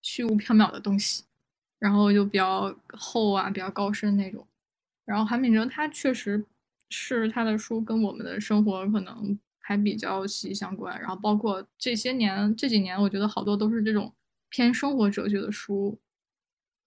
[0.00, 1.24] 虚无缥缈的东西，
[1.78, 4.48] 然后就比较厚啊，比较高深那种。
[5.04, 6.42] 然后韩炳哲他确实
[6.92, 14.14] 是他的书跟我们的生活可能还比较息息相关，然后包括这些年这几年，我觉得好多都是这种
[14.50, 15.98] 偏生活哲学的书，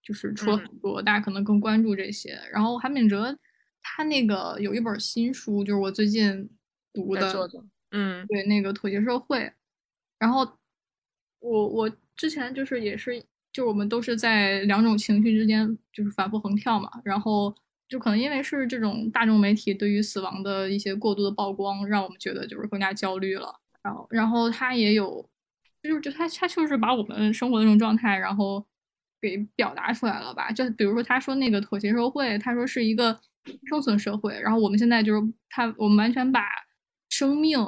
[0.02, 0.60] 就是出了嗯。
[0.66, 2.38] 很多，大家可能更关注这些。
[2.52, 3.36] 然后韩炳哲
[3.82, 6.48] 他那个有一本新书，就是我最近
[6.92, 7.50] 读的，
[7.90, 8.26] 嗯。
[8.28, 9.52] 对那个妥协社会，
[10.18, 10.58] 然后
[11.40, 17.54] 我我之前就是也是，就我们都是在两种情绪之间就是反复横跳嘛，然后
[17.88, 23.60] 就可能因为是这种大众媒体对于死亡的一些过度的曝光，让我们觉得就是更加焦虑了。
[23.82, 25.28] 然后然后他也有，
[25.82, 28.64] 就是就他他就是把我们生活的这种状态，然后
[29.20, 30.50] 给表达出来了吧？
[30.50, 33.18] 就比如说他说那个妥协社会，他说是一个
[33.68, 36.42] 生存社会，然后我们现在就是他我们完全把
[37.08, 37.58] 生命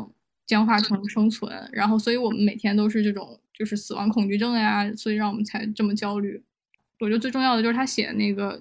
[0.46, 6.42] 僵化成生存，然后所以我们每天都是这种就是死亡恐惧症呀，所以让我们才这么焦虑。
[6.98, 8.60] 我觉得最重要的就是他写那个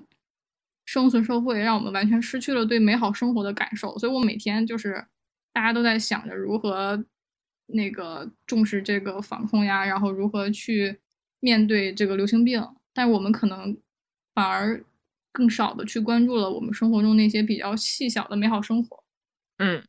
[0.88, 5.06] 生存社会，让我们完全失去了对美好生活的感受，所以我每天就是
[5.54, 7.06] 大家都在想着如何
[7.68, 10.98] 那个重视这个防控呀，然后如何去
[11.40, 13.78] 面对这个流行病，但我们可能
[14.34, 14.84] 反而
[15.32, 19.04] 更少的去关注了我们生活中那些比较细小的美好生活。
[19.60, 19.84] 嗯。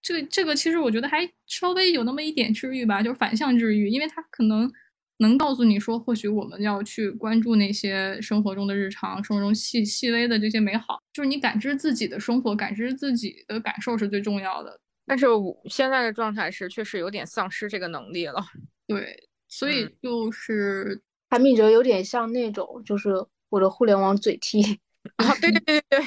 [0.00, 4.72] 这个这个其实我觉得还稍微有那么一点治愈吧，就是反向治愈，因为它可能
[5.18, 14.80] 能告诉你说，或许我们要去关注那些生活中的日常、生活中细细微的这些美好，就是你感知自己的生活、感知自己的感受是最重要的。
[15.06, 18.44] 但是我现在的状态是确实有点丧失这个能力了。
[18.86, 23.10] 对，所以嗯就是韩敏哲有点像那种，就是
[23.48, 24.78] 我的互联网嘴替。
[25.16, 26.04] 啊，对对对对对，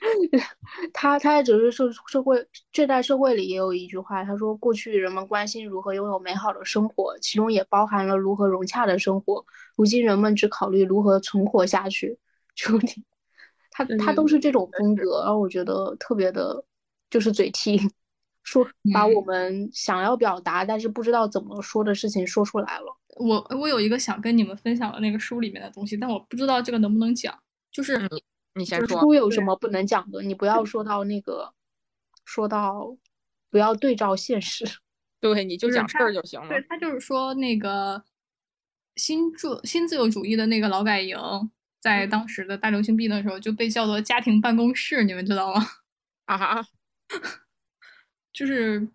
[0.92, 2.38] 他他在《哲学社社会
[2.72, 9.44] 倦怠社会》里也有一句话，他说：“过去人们关心如何拥有美好的生活，其中也包含了如何融洽的生活。
[9.76, 12.18] 如今人们只考虑如何存活下去。
[12.54, 12.92] ”就有点，
[13.70, 16.64] 他他都是这种风格，然后我觉得特别的，
[17.08, 17.80] 就是嘴替，
[18.42, 22.96] 说把我嗯们想要表达但是不知道怎么说的事情说出来了。
[23.16, 27.32] 我我有一个想跟你们分享的那个书里面的东西，但我不知道这个能不能讲，
[27.70, 28.10] 就是嗯
[28.58, 29.00] 你先就是说。
[29.00, 30.22] 对书有什么不能讲的？
[30.22, 31.54] 你不要说到那个，
[32.24, 32.96] 说到
[33.50, 34.64] 不要对照现实。
[35.20, 36.64] 对，你就就是讲事儿就行了对。
[36.68, 38.04] 他就是说那个
[38.96, 41.16] 新自新自由主义的那个劳改营，
[41.80, 45.66] 在嗯当时的大流行病的时候就被叫做家庭办公室，你们知道吗？
[46.26, 46.64] 啊，
[48.32, 48.86] 就是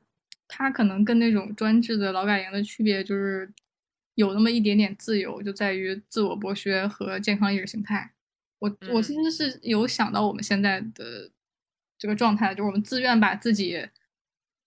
[0.47, 3.51] 他可能跟那种专制的劳改营的区别，就是
[4.15, 8.12] 有那么一点点自由，就在于自我剥削和健康意识形态。
[8.63, 11.29] 我我嗯其实是有想到我们现在的
[11.97, 13.89] 这个状态，就是我们自愿把自己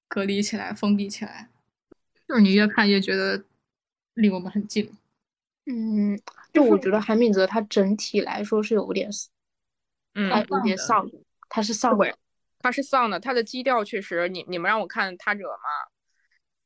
[0.07, 1.49] 隔离起来、封闭起来，
[2.29, 3.43] 就是你越看越觉得
[4.13, 4.93] 离我们很近。
[5.65, 6.21] 嗯，
[6.53, 9.09] 就我觉得韩敏泽他整体来说是有点，
[10.15, 11.11] 嗯他有点丧，
[11.49, 12.19] 他是丧对的。
[12.59, 15.89] 他是丧的，他的基调确实，你你们让我看他惹吗，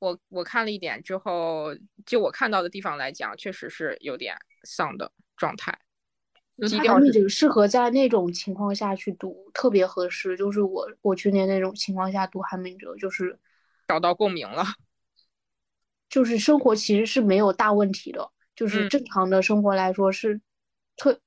[0.01, 5.79] 我我看了一点之后，就我看到的地方来讲，确实是有点丧的状态。
[6.61, 10.37] 就是他基调是韩炳哲适合在那种情况下去读，特别合适。
[10.37, 13.39] 就是我我去年那种情况下读韩明哲，就是
[13.89, 14.65] 找到共鸣了。
[16.11, 20.41] 就是生活其实是没有大问题的，就是嗯正常的生活来说是
[20.97, 21.19] 特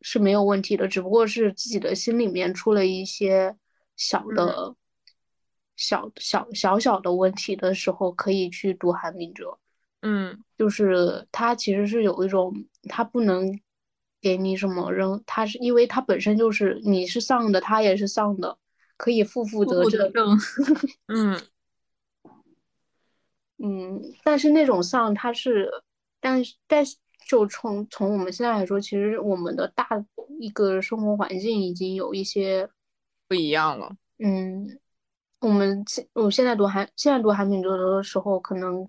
[0.00, 3.56] 是没有问题的，只不过是自己的心里面出了一些
[3.96, 4.74] 小的、
[5.76, 9.56] 小小小小的问题的时候，可以去读韩明哲。
[10.00, 12.52] 嗯就是他其实是有一种，
[12.88, 13.56] 他不能
[14.22, 18.56] 给你什么然后，他是因为他本身就是你是丧的，他也是丧的，
[18.96, 19.84] 可以负负得。
[20.10, 20.38] 正，
[21.08, 21.38] 嗯
[23.58, 25.70] 嗯，但是那种丧，他是，
[26.20, 26.96] 但是但是
[27.28, 29.86] 就从从我们现在来说，其实我们的大
[30.40, 32.68] 一个生活环境已经有一些，
[33.28, 33.96] 不一样了。
[34.18, 34.78] 嗯，
[35.40, 38.88] 我们现我现在读韩现在读韩炳哲的时候，可能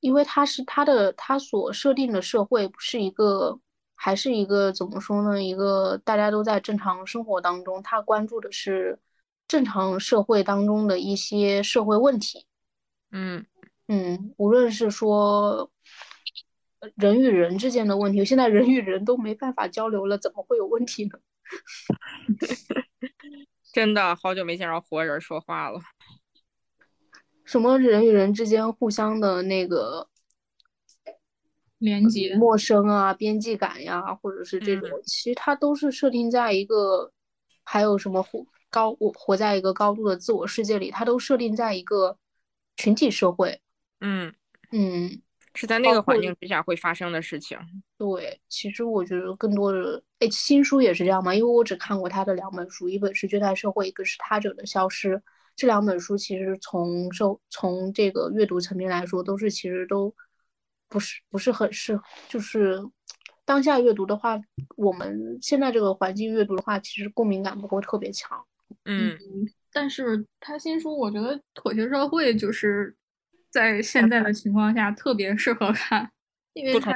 [0.00, 3.58] 因为他是他的他所设定的社会不是一个，
[3.96, 5.42] 还是一个怎么说呢？
[5.42, 8.98] 一个大家都在正常生活当中，他关注的是
[9.48, 12.46] 正常社会当中的一些社会问题。
[13.10, 13.44] 嗯
[13.88, 15.70] 嗯，无论是说
[16.80, 21.18] 呃人与人之间的问题，现在人与人都没办法交流了，怎么会有问题呢？
[23.72, 25.80] 真的好久没见着活人说话了。
[27.44, 30.08] 什么人与人之间互相的那个
[31.78, 37.12] 连接，陌生啊、边际感呀，或者是这种，其实它都是设定在一个，
[37.62, 42.16] 还有什么活高我活在一个高度的自我世界里，它都设定在一个
[42.76, 43.60] 群体社会。
[44.00, 44.32] 嗯，
[44.72, 45.22] 嗯，
[45.54, 47.58] 是在那个环境之下会发生的事情。
[47.98, 55.16] 对，其实我觉得更多的，哎，新书也是这样嘛，因为我只看过他的两本书，一本是《倦怠社会》，一个是《他者的消失》。
[55.54, 60.14] 这两本书其实从受从这个阅读层面来说，都是其实都
[60.88, 62.80] 不是不是很适合，就是
[63.44, 64.40] 当下阅读的话，
[64.76, 68.44] 我们现在这个环境阅读的话，其实共鸣感不会特别强。
[68.84, 69.16] 嗯
[69.72, 72.96] 但是他新书，我觉得《妥协社会》就是
[73.50, 76.10] 在现在的情况下特别适合看，
[76.54, 76.92] 因为他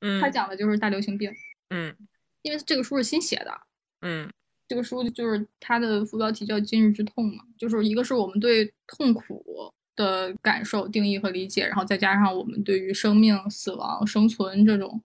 [0.00, 0.20] 嗯。
[0.20, 1.30] 他讲的就是大流行病，
[1.70, 1.94] 嗯。
[2.42, 3.60] 因为这个书是新写的，
[4.00, 4.32] 嗯。
[4.66, 15.02] 这个书就是它的副标题叫《今日之痛》嘛，就是一个是我们对痛苦的感受、定义和理解，然后再加上我们对于生命、死亡、生存这种，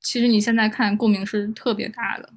[0.00, 2.32] 其实你现在看共鸣是特别大的，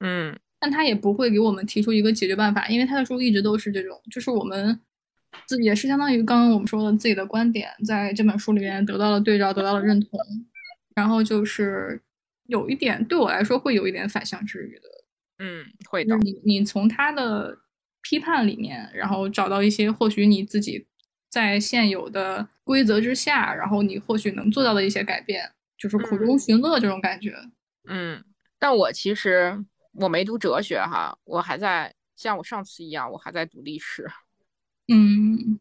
[0.00, 4.78] 嗯但他也不会给我们提出一个解决办法，因为他的书一直都是这种，就是我们
[5.46, 10.20] 自也是相当于刚刚我们说的自己的观点，在这本书里面得到了对照，得到了认同，
[10.94, 11.98] 然后就是
[12.48, 14.82] 有一点对我来说会有一点反向治愈的。
[15.38, 16.22] 嗯，会的就是。
[16.22, 17.58] 你你从他的
[18.02, 20.86] 批判里面，然后找到一些或许你自己
[21.30, 27.34] 在现有的规则之下，然后你或许能做到的一些改变，就是苦中寻乐这种感觉。
[27.88, 28.22] 嗯，
[28.58, 34.10] 但我其实我没读哲学哈，我还在像我上次一样，我还在读历史。
[34.92, 35.58] 嗯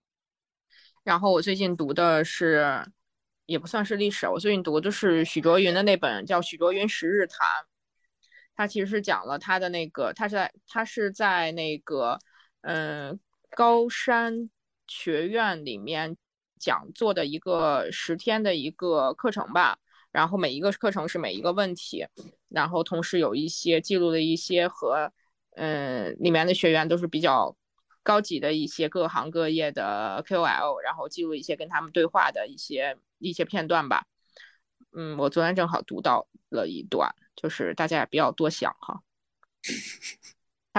[1.03, 2.83] 然后我最近读的是，
[3.45, 7.37] 也不算是历史，我最近读的是许卓云的那本叫《许卓云十日谈》，
[8.55, 12.19] 他其实是讲了他的那个，他是在他是在那个
[12.61, 13.19] 嗯、呃
[13.51, 14.49] 高山
[14.89, 16.17] 学院里面
[16.59, 19.79] 讲座的一个十天的一个课程吧，
[20.11, 22.05] 然后每一个课程是每一个问题，
[22.49, 25.13] 然后同时有一些记录了一些和
[25.55, 27.55] 嗯里面的学员都是比较
[28.03, 34.05] 高级的一些各行各业的 KOL，然后记录一些跟他们对话的一些一些片段吧。
[34.91, 39.01] 嗯，我昨天正好读到了一段，就是大家也不要多想哈。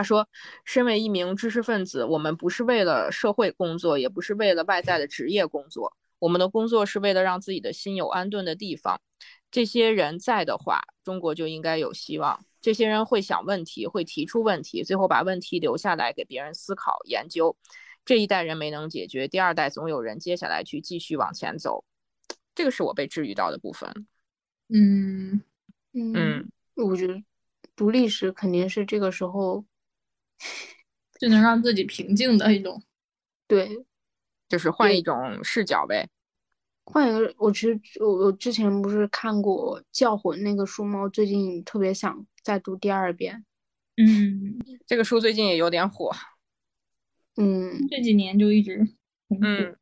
[0.00, 0.26] 他说
[0.64, 8.98] ：“身为一名知识分子，我们不是为了社会工作，也不是为了外在的职业工作，我们的工作是为了让自己的心有安顿的地方。
[9.50, 12.42] 这些人在的话，中国就应该有希望。
[12.62, 17.54] 这些人会想问题，会提出问题，最后把问题留下来给别人思考研究。
[18.06, 21.84] 这一代人没能解决，第二代总有人接下来去继续往前走。
[22.54, 24.06] 这个是我被治愈到的部分。
[24.70, 25.42] 嗯，
[25.92, 27.22] 嗯，嗯我觉得
[27.76, 29.64] 读历史肯定是这个时候，
[31.18, 32.82] 就能让自己平静的一种。
[33.46, 33.84] 对，
[34.48, 36.08] 就是换一种视角呗。
[36.84, 41.02] 换一个，我其实我我之前不是看过《教魂》那个书吗？
[41.02, 43.44] 我最近特别想再读第二遍。
[43.96, 46.10] 嗯，这个书最近也有点火。
[47.36, 48.86] 嗯，这几年就一直
[49.28, 49.76] 嗯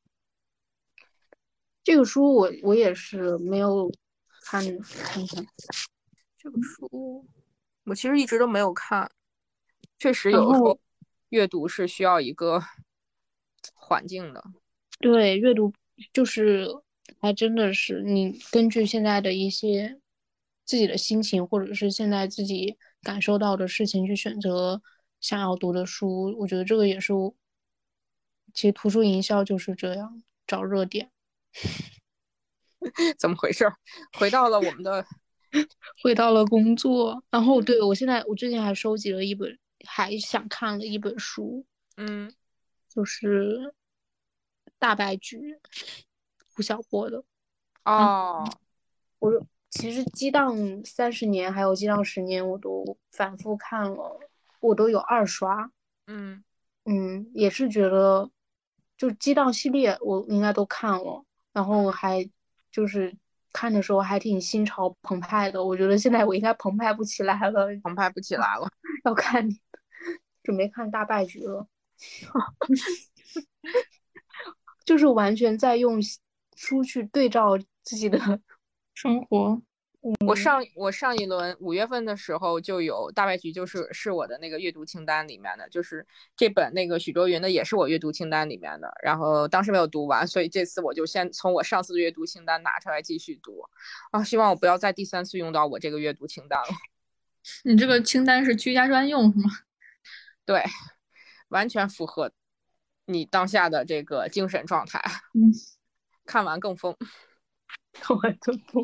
[1.82, 3.90] 这个书我我也是没有
[4.42, 5.46] 看看看。
[6.36, 7.26] 这个书
[7.84, 9.10] 我其实一直都没有看，
[9.98, 10.78] 确实有时候
[11.30, 12.62] 阅读是需要一个
[13.74, 14.42] 环境的。
[15.00, 15.72] 对，阅读
[16.12, 16.68] 就是
[17.20, 20.00] 还真的是你根据现在的一些
[20.64, 24.80] 自己的心情，或者是现在自己感受到的事情去选择
[25.20, 26.36] 想要读的书。
[26.38, 27.34] 我觉得这个也是我，
[28.52, 31.10] 其实图书营销就是这样，找热点。
[33.18, 33.74] 怎么回事儿？
[34.18, 35.04] 回到了我们的
[36.02, 37.22] 回到了工作。
[37.30, 39.58] 然后对我现在我最近还收集了一本，
[39.90, 41.64] 还想看了一本书，
[41.96, 42.30] 嗯，
[42.88, 43.58] 就是
[44.78, 45.54] 《大败局》，
[46.54, 47.24] 胡晓波的。
[47.84, 48.44] 哦，
[49.18, 54.20] 我其实《激荡三十年》还有《激荡十年》，我都反复看了，
[54.60, 55.70] 我都有二刷。
[56.06, 56.44] 嗯
[56.84, 58.30] 嗯，也是觉得，
[58.96, 62.30] 就《激荡》系列我应该都看了，然后还
[62.70, 63.16] 就是
[63.52, 65.64] 看的时候还挺心潮澎湃的。
[65.64, 68.70] 我觉得现在我应该澎湃不起来了，澎湃不起来了。
[69.04, 69.48] 要看，
[70.48, 71.68] 准备看大败局了，
[74.86, 76.00] 就是完全在用
[76.56, 78.18] 书去对照自己的
[78.96, 79.60] 生活。
[80.26, 88.90] 我上我上一轮五月份的时候就有大败局，就是是我的那个阅读清单里面的，就是这本那个许卓云的也是我阅读清单里面的。
[89.02, 93.60] 然后当时没有读完，所以这次我就先从我上次的阅读清单拿出来继续读。
[94.12, 96.68] 啊，希望我不要再第三次用到我这个阅读清单了。
[97.64, 99.50] 你这个清单是居家专用是吗？
[100.48, 100.64] 对，
[101.48, 102.32] 完全符合
[103.04, 104.98] 你当下的这个精神状态。
[105.34, 105.52] 嗯，
[106.24, 106.96] 看完更疯，
[107.92, 108.82] 看完更疯。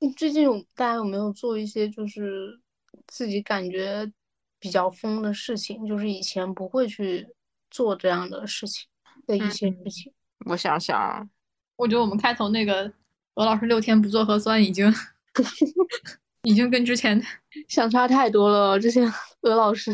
[0.16, 2.58] 最近有大家有没有做一些就是
[3.08, 4.10] 自己感觉
[4.58, 5.86] 比较疯的事情？
[5.86, 7.28] 就是以前不会去
[7.70, 8.88] 做这样的事情
[9.26, 10.14] 的一些事情。
[10.46, 11.28] 我想想，
[11.76, 12.90] 我觉得我们开头那个
[13.34, 14.90] 罗老师六天不做核酸已经
[16.44, 17.22] 已经跟之前
[17.68, 18.80] 相差太多了。
[18.80, 19.04] 之前
[19.42, 19.92] 鹅老师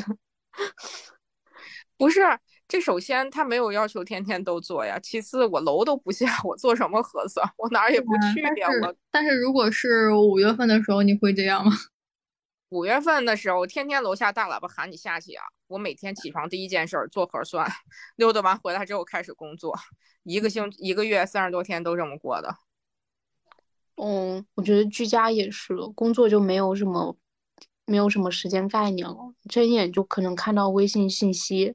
[1.99, 2.21] 不是。
[2.67, 7.47] 这首先他没有要求天天都做呀，其次我楼都不下， 我做什么核酸？
[7.59, 8.69] 我哪儿也不去呀。
[8.83, 11.73] 我但是如果是五月份的时候，你会这样吗？
[12.71, 15.45] 五月份的时候，天天楼下大喇叭喊你下去啊！
[15.67, 17.71] 我每天起床第一件事做核酸，
[18.17, 19.79] 溜达完回来之后开始工作，
[20.23, 22.57] 一个星一个月三十多天都这么过的。
[23.97, 27.17] 嗯，我觉得居家也是，工作就没有什么
[27.87, 31.75] 没有什么时间概念了，睁眼就可能看到微信信息。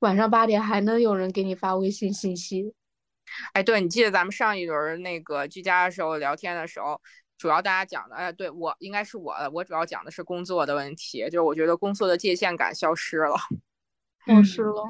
[0.00, 2.74] 晚上八点还能有人给你发微信信息？
[3.54, 7.00] 哎，对你记得咱们上一轮那个居家的时候聊天的时候，
[7.38, 13.36] 主要大家讲的，哎，对我应该是我，我主要讲的是工作的问题，就是我觉得工作的界限感消失了，
[14.26, 14.84] 消失了。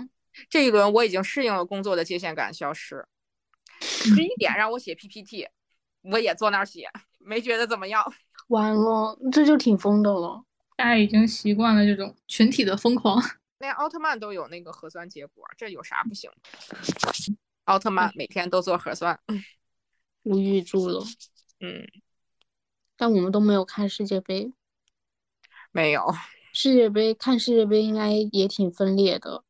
[0.51, 3.07] 这一轮我已经适应了工作的界限感消失。
[3.80, 5.49] 十一点让我写 PPT，
[6.03, 8.12] 我也坐那儿写，没觉得怎么样。
[8.49, 10.45] 完了，这就挺疯的了。
[10.76, 13.22] 大家已经习惯了这种群体的疯狂。
[13.61, 16.30] 连奥特曼都有那个核酸结果，这有啥不行？
[17.64, 19.18] 奥特曼每天都做核酸，
[20.24, 21.03] 无语住了。
[21.61, 21.86] 嗯，
[22.97, 24.53] 但我们都没有看世界杯，
[25.72, 26.12] 没有
[26.53, 29.42] 世界杯看世界杯应该也挺分裂的。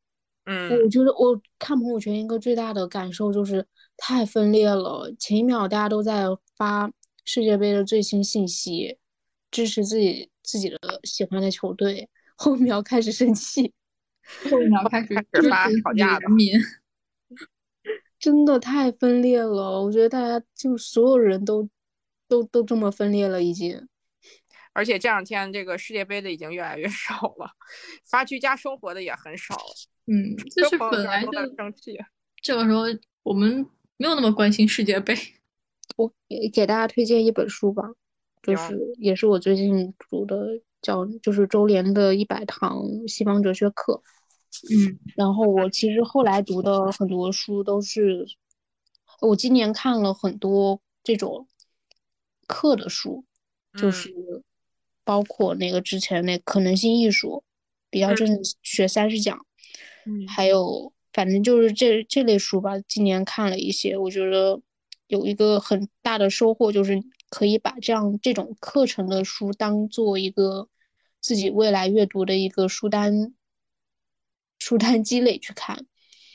[0.45, 3.67] 嗯，我觉得我看朋友圈一个最大的感受就是
[3.97, 5.13] 太分裂了。
[5.19, 6.25] 前一秒大家都在
[6.55, 6.89] 发
[7.25, 8.97] 世界杯的最新信息，
[9.51, 13.73] 支持自己自己的喜欢的球队，后一秒开始生气。
[14.49, 15.13] 后一秒开始
[15.49, 16.51] 发吵架人民，
[18.17, 19.83] 真的太分裂了。
[19.83, 21.69] 我觉得大家就所有人都
[22.27, 23.87] 都都这么分裂了，已经。
[24.73, 27.51] 而且这两天这个世界杯的已经越来越少了，
[28.03, 29.73] 发居家生活的也很少了。
[30.07, 31.95] 嗯，就是本来就生气。
[32.41, 32.81] 这个时候
[33.21, 33.65] 我们
[33.97, 35.15] 没有那么关心世界杯。
[35.95, 37.83] 我给给大家推荐一本书吧，
[38.41, 40.61] 就是也是我最近读的。
[40.81, 44.03] 叫就是周濂的一百堂西方哲学课，
[44.69, 48.23] 嗯，然后我其实后来读的很多书都是，
[49.19, 51.47] 我今年看了很多这种
[52.45, 53.25] 课的书，
[53.75, 54.13] 就是
[55.03, 57.43] 包括那个之前那可能性艺术，
[57.89, 59.43] 比较正学三十讲，
[60.05, 64.61] 嗯，还有反正就是这这类书吧，今年看了一些，我觉得
[65.07, 70.67] 有一个很大的收获，就是可以把这样这种课程的书当做一个。
[71.21, 73.33] 自己未来阅读的一个书单，
[74.59, 75.87] 书单积累去看。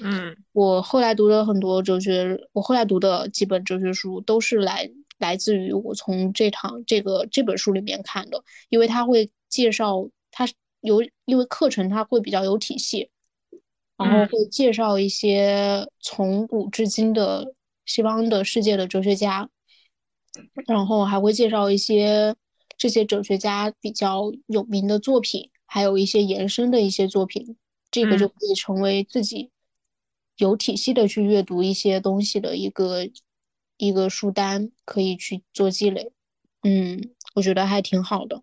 [0.03, 10.49] 嗯，我后来读的很多哲学，我后来读的几本哲学书都是来来自于我从这堂这个这本书里面看的，因为他会介绍，他
[10.81, 13.11] 有因为课程它会比较有体系，
[13.97, 17.55] 然后会介绍一些从古至今的
[17.91, 19.51] 西方的世界的哲学家，
[20.67, 22.37] 然后还会介绍一些。
[22.79, 27.59] 这些哲学家比较有名的作品，还有一些延伸的一些作品，
[27.91, 29.51] 这个就可以成为自己
[30.39, 33.07] 有体系的去阅读一些东西的一个
[33.77, 36.11] 一个书单，可以去做积累。
[36.63, 38.43] 嗯，我觉得还挺好的。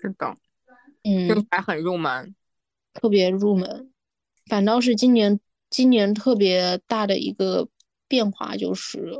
[0.00, 0.34] 是的，
[1.02, 2.34] 嗯，还很入门，
[2.94, 3.92] 特别入门。
[4.46, 5.38] 反倒是今年
[5.68, 7.68] 今年特别大的一个
[8.08, 9.12] 变化就是，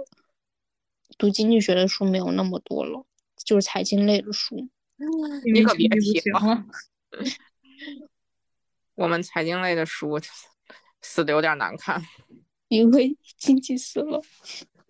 [1.19, 3.05] 读经济学的书没有那么多了。
[3.45, 4.69] 就是财经类的书。
[5.53, 6.65] 你可别提了。
[8.95, 10.19] 我们财经类的书
[11.03, 12.03] 死的有点难看，
[12.69, 14.23] 因为经济死了，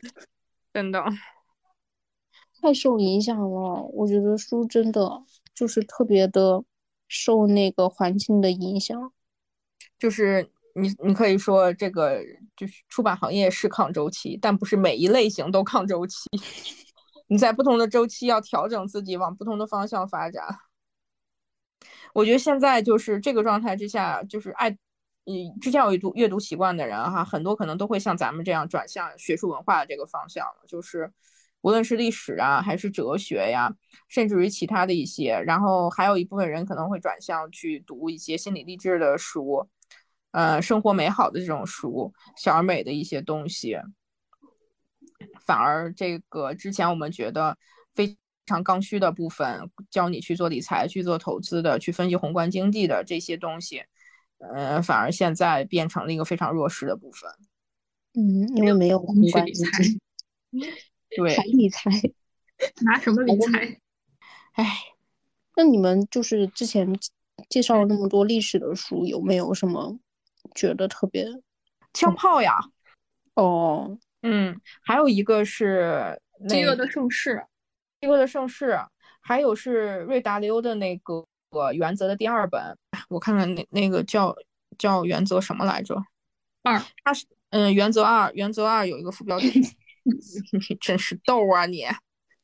[0.72, 1.04] 真的。
[2.62, 3.82] 太受影响了。
[3.92, 5.24] 我觉得书真的
[5.54, 6.64] 就是特别的
[7.08, 9.12] 受那个环境的影响。
[9.98, 12.22] 就是你，你可以说这个
[12.56, 16.28] 就是出版行业是抗周期，但不是每一类型都抗周期。
[17.28, 20.44] 你在不同的周期要调整自己，往不同的方向发展。
[22.12, 31.12] 我觉得现在就是这个状态之下，就是爱，嗯，之前有读阅读习惯的人哈，很多可能都会像咱们这样转向学术文化的这个方向了，就是
[31.62, 33.70] 无论是历史啊，还是哲学呀，
[34.08, 39.68] 甚至于其他的一些，然后还有一部分人可能会转向去读一些心理励志的书，
[40.32, 43.76] 呃，生活美好的这种书，小而美的一些东西。
[45.46, 47.56] 反而这个之前我们觉得
[47.94, 53.82] 非常刚需的部分，教你去做理财、去做投资的、去分析宏观经济的这些东西，
[54.38, 57.30] 呃，反而现在变成了一个非常弱势的部分。
[58.12, 60.00] 嗯，因为没有宏观经理财济，
[61.16, 61.90] 对还，理财。
[62.84, 63.80] 拿什么理财？
[64.52, 64.66] 哎，
[65.56, 66.98] 那你们就是之前
[67.48, 69.98] 介绍了那么多历史的书，有没有什么
[70.56, 71.24] 觉得特别？
[71.92, 72.58] 枪炮呀，
[73.34, 77.46] 哦，嗯，还有一个是饥饿的盛世，
[78.00, 78.78] 饥饿的盛世，
[79.20, 81.24] 还有是瑞达利欧的那个
[81.72, 82.76] 《原则》的第二本，
[83.08, 84.34] 我看看那那个叫
[84.76, 85.96] 叫原则什么来着？
[86.62, 89.48] 二，它是嗯，原则二，原则二有一个副标题，
[90.04, 91.84] 你真是逗啊你！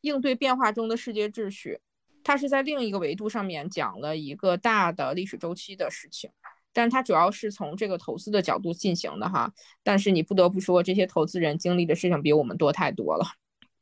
[0.00, 1.78] 应对变化中的世界秩序，
[2.24, 6.30] 它是在另一个维度上面讲了一个大的历史周期的事情，
[6.72, 9.52] 但是它主要是从这个投资的角度进行的哈。
[9.82, 13.26] 但是你不得不说，这些投资人经历的事情比我们多太多了。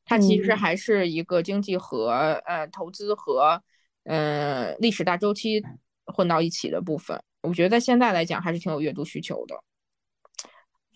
[0.04, 2.10] 它其实嗯还是一个经济和
[2.44, 3.62] 呃投资和
[4.04, 5.62] 呃历史大周期
[6.06, 7.22] 混到一起的部分。
[7.42, 9.54] 我觉得在现在来讲还是挺有阅读需求的。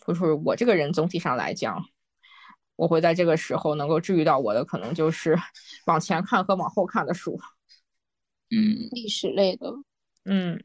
[0.07, 1.83] 就是我这个人总体上来讲，
[2.77, 5.39] 我会在这个时候能够治愈到我的，可能就是
[5.87, 7.41] 往前看和往后看的书。
[8.51, 9.73] 嗯，历史类的，
[10.25, 10.63] 嗯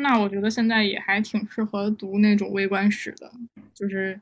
[0.00, 3.30] 那我觉得现在也还挺适合读那种微观史的，
[3.74, 4.20] 就是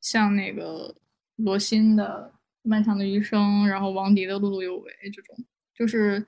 [0.00, 0.94] 像那个
[1.36, 2.30] 罗新的
[2.68, 5.34] 《漫长的余生》，然后王迪的《碌碌有为》这种，
[5.74, 6.26] 就是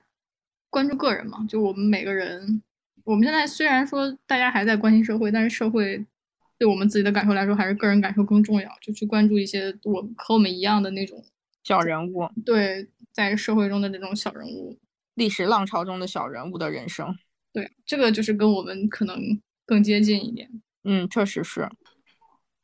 [0.69, 1.45] 关注个人嘛。
[1.47, 2.61] 就我们每个人，
[3.03, 6.03] 我们现在虽然说大家还在关心社会，但是社会
[6.57, 8.69] 对我们自己的感受来说，还是个人感受更重要。
[8.81, 11.23] 就去关注一些我和我们一样的那种，
[11.63, 14.79] 小人物，对，在社会中的这种小人物。
[15.13, 17.15] 历史浪潮中的小人物的人生。
[17.55, 19.17] 对，这个就是跟我们可能
[19.65, 20.49] 更接近一点。
[20.83, 21.69] 嗯，确实是。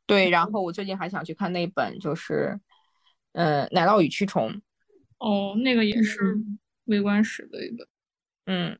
[0.04, 2.60] 对，然后我最近还想去看那本，就是，
[3.32, 4.52] 呃，《奶酪与蛆虫》。
[5.16, 6.38] 哦，那个也是
[6.84, 7.88] 微观史的一个。
[8.44, 8.78] 嗯，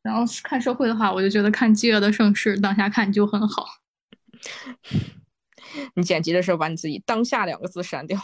[0.00, 3.66] 然后是看社会的话，我就觉得看《饥饿的盛世》当下看就很好。
[5.96, 8.16] 你剪辑的时候把你自己“当下”两个字删掉。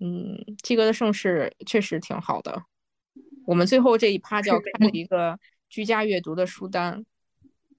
[0.00, 2.64] 嗯，《饥饿的盛世》确实挺好的。
[3.46, 5.38] 我们最后这一趴就要是的开了一个
[5.74, 7.04] 居家阅读的书单。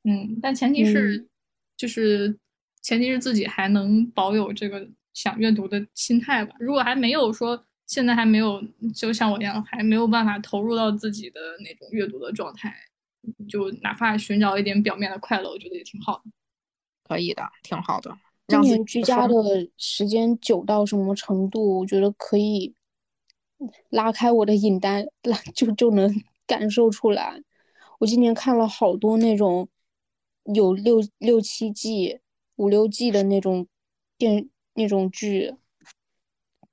[0.04, 1.30] 嗯，但前提是，嗯
[1.78, 2.38] 就是
[2.82, 6.54] 前提是自己还能保有这个想阅读的心态吧。
[6.60, 8.62] 如果还没有说现在还没有，
[8.94, 12.76] 就像我一样，还没有办法投入到自己的那种阅读的状态，
[13.48, 16.32] 就哪怕寻找一点表面的快乐，我觉得也挺好的。
[17.08, 18.18] 可以的，挺好的。
[18.48, 19.34] 今年居家的
[19.78, 21.80] 时间久到什么程度？
[21.80, 22.76] 我觉得可以
[23.90, 26.14] 拉开我的影单，拉就就能
[26.46, 27.42] 感受出来。
[28.00, 29.68] 我今年看了好多那种
[30.54, 32.20] 有六六七季、
[32.56, 33.68] 五六季的那种
[34.18, 35.56] 电那种剧，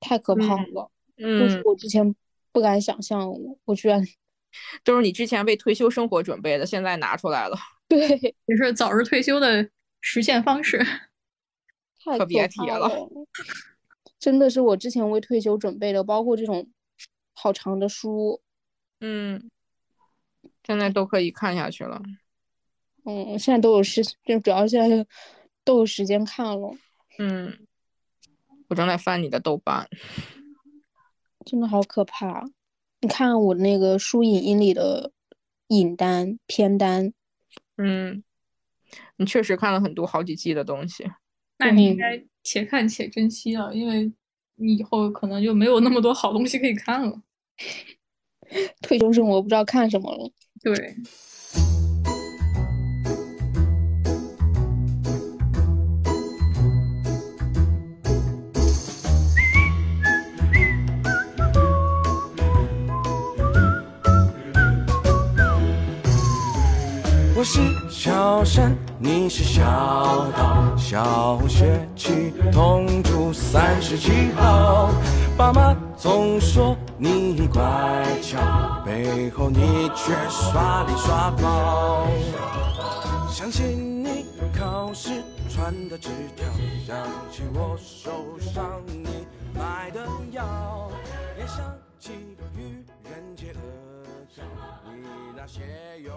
[0.01, 2.14] 太可怕了嗯了，都是嗯，我之前
[2.51, 4.05] 不敢想象，我我居然
[4.85, 7.57] 都是你之前为退休生活准备的，现在拿出来了，
[7.89, 8.09] 对，
[8.47, 9.70] 也是早日退休的
[10.01, 10.79] 实现方式。
[12.05, 12.91] 太可别提了，
[14.18, 16.68] 真的是我之前为退休准备的，包括这种
[17.33, 18.41] 好长的书。
[18.99, 19.49] 嗯，
[20.64, 22.00] 现在都可以看下去了。
[23.04, 25.06] 嗯，现在都有时，就主要现在
[25.64, 26.76] 都有时间看了，
[27.18, 27.66] 嗯，
[28.68, 29.88] 我正在翻你的豆瓣。
[31.44, 32.44] 真的好可怕。
[33.00, 35.10] 你看我那个书影音里的
[35.68, 37.12] 影单片单，
[37.76, 38.22] 嗯，
[39.16, 41.04] 你确实看了很多好几季的东西。
[41.58, 44.12] 那你应嗯该且看且珍惜了，因为
[44.54, 47.20] 你以后可能就没有那么多好东西可以看了。
[48.80, 50.30] 退休生活不知道看什么了。
[50.62, 50.94] 对。
[67.34, 67.60] 我是
[67.90, 69.64] 小山，你是小
[70.36, 74.90] 岛，小学期同住三十七号，
[75.36, 82.09] 爸妈总说你乖巧，背后你却耍赖耍宝。
[83.30, 86.44] 相信你考试穿的纸条，
[86.84, 90.90] 想起我手上你买的药，
[91.38, 92.11] 也想起
[92.57, 93.62] 愚人节阿
[94.36, 94.42] 胶，
[94.92, 95.61] 你那些
[96.05, 96.12] 油。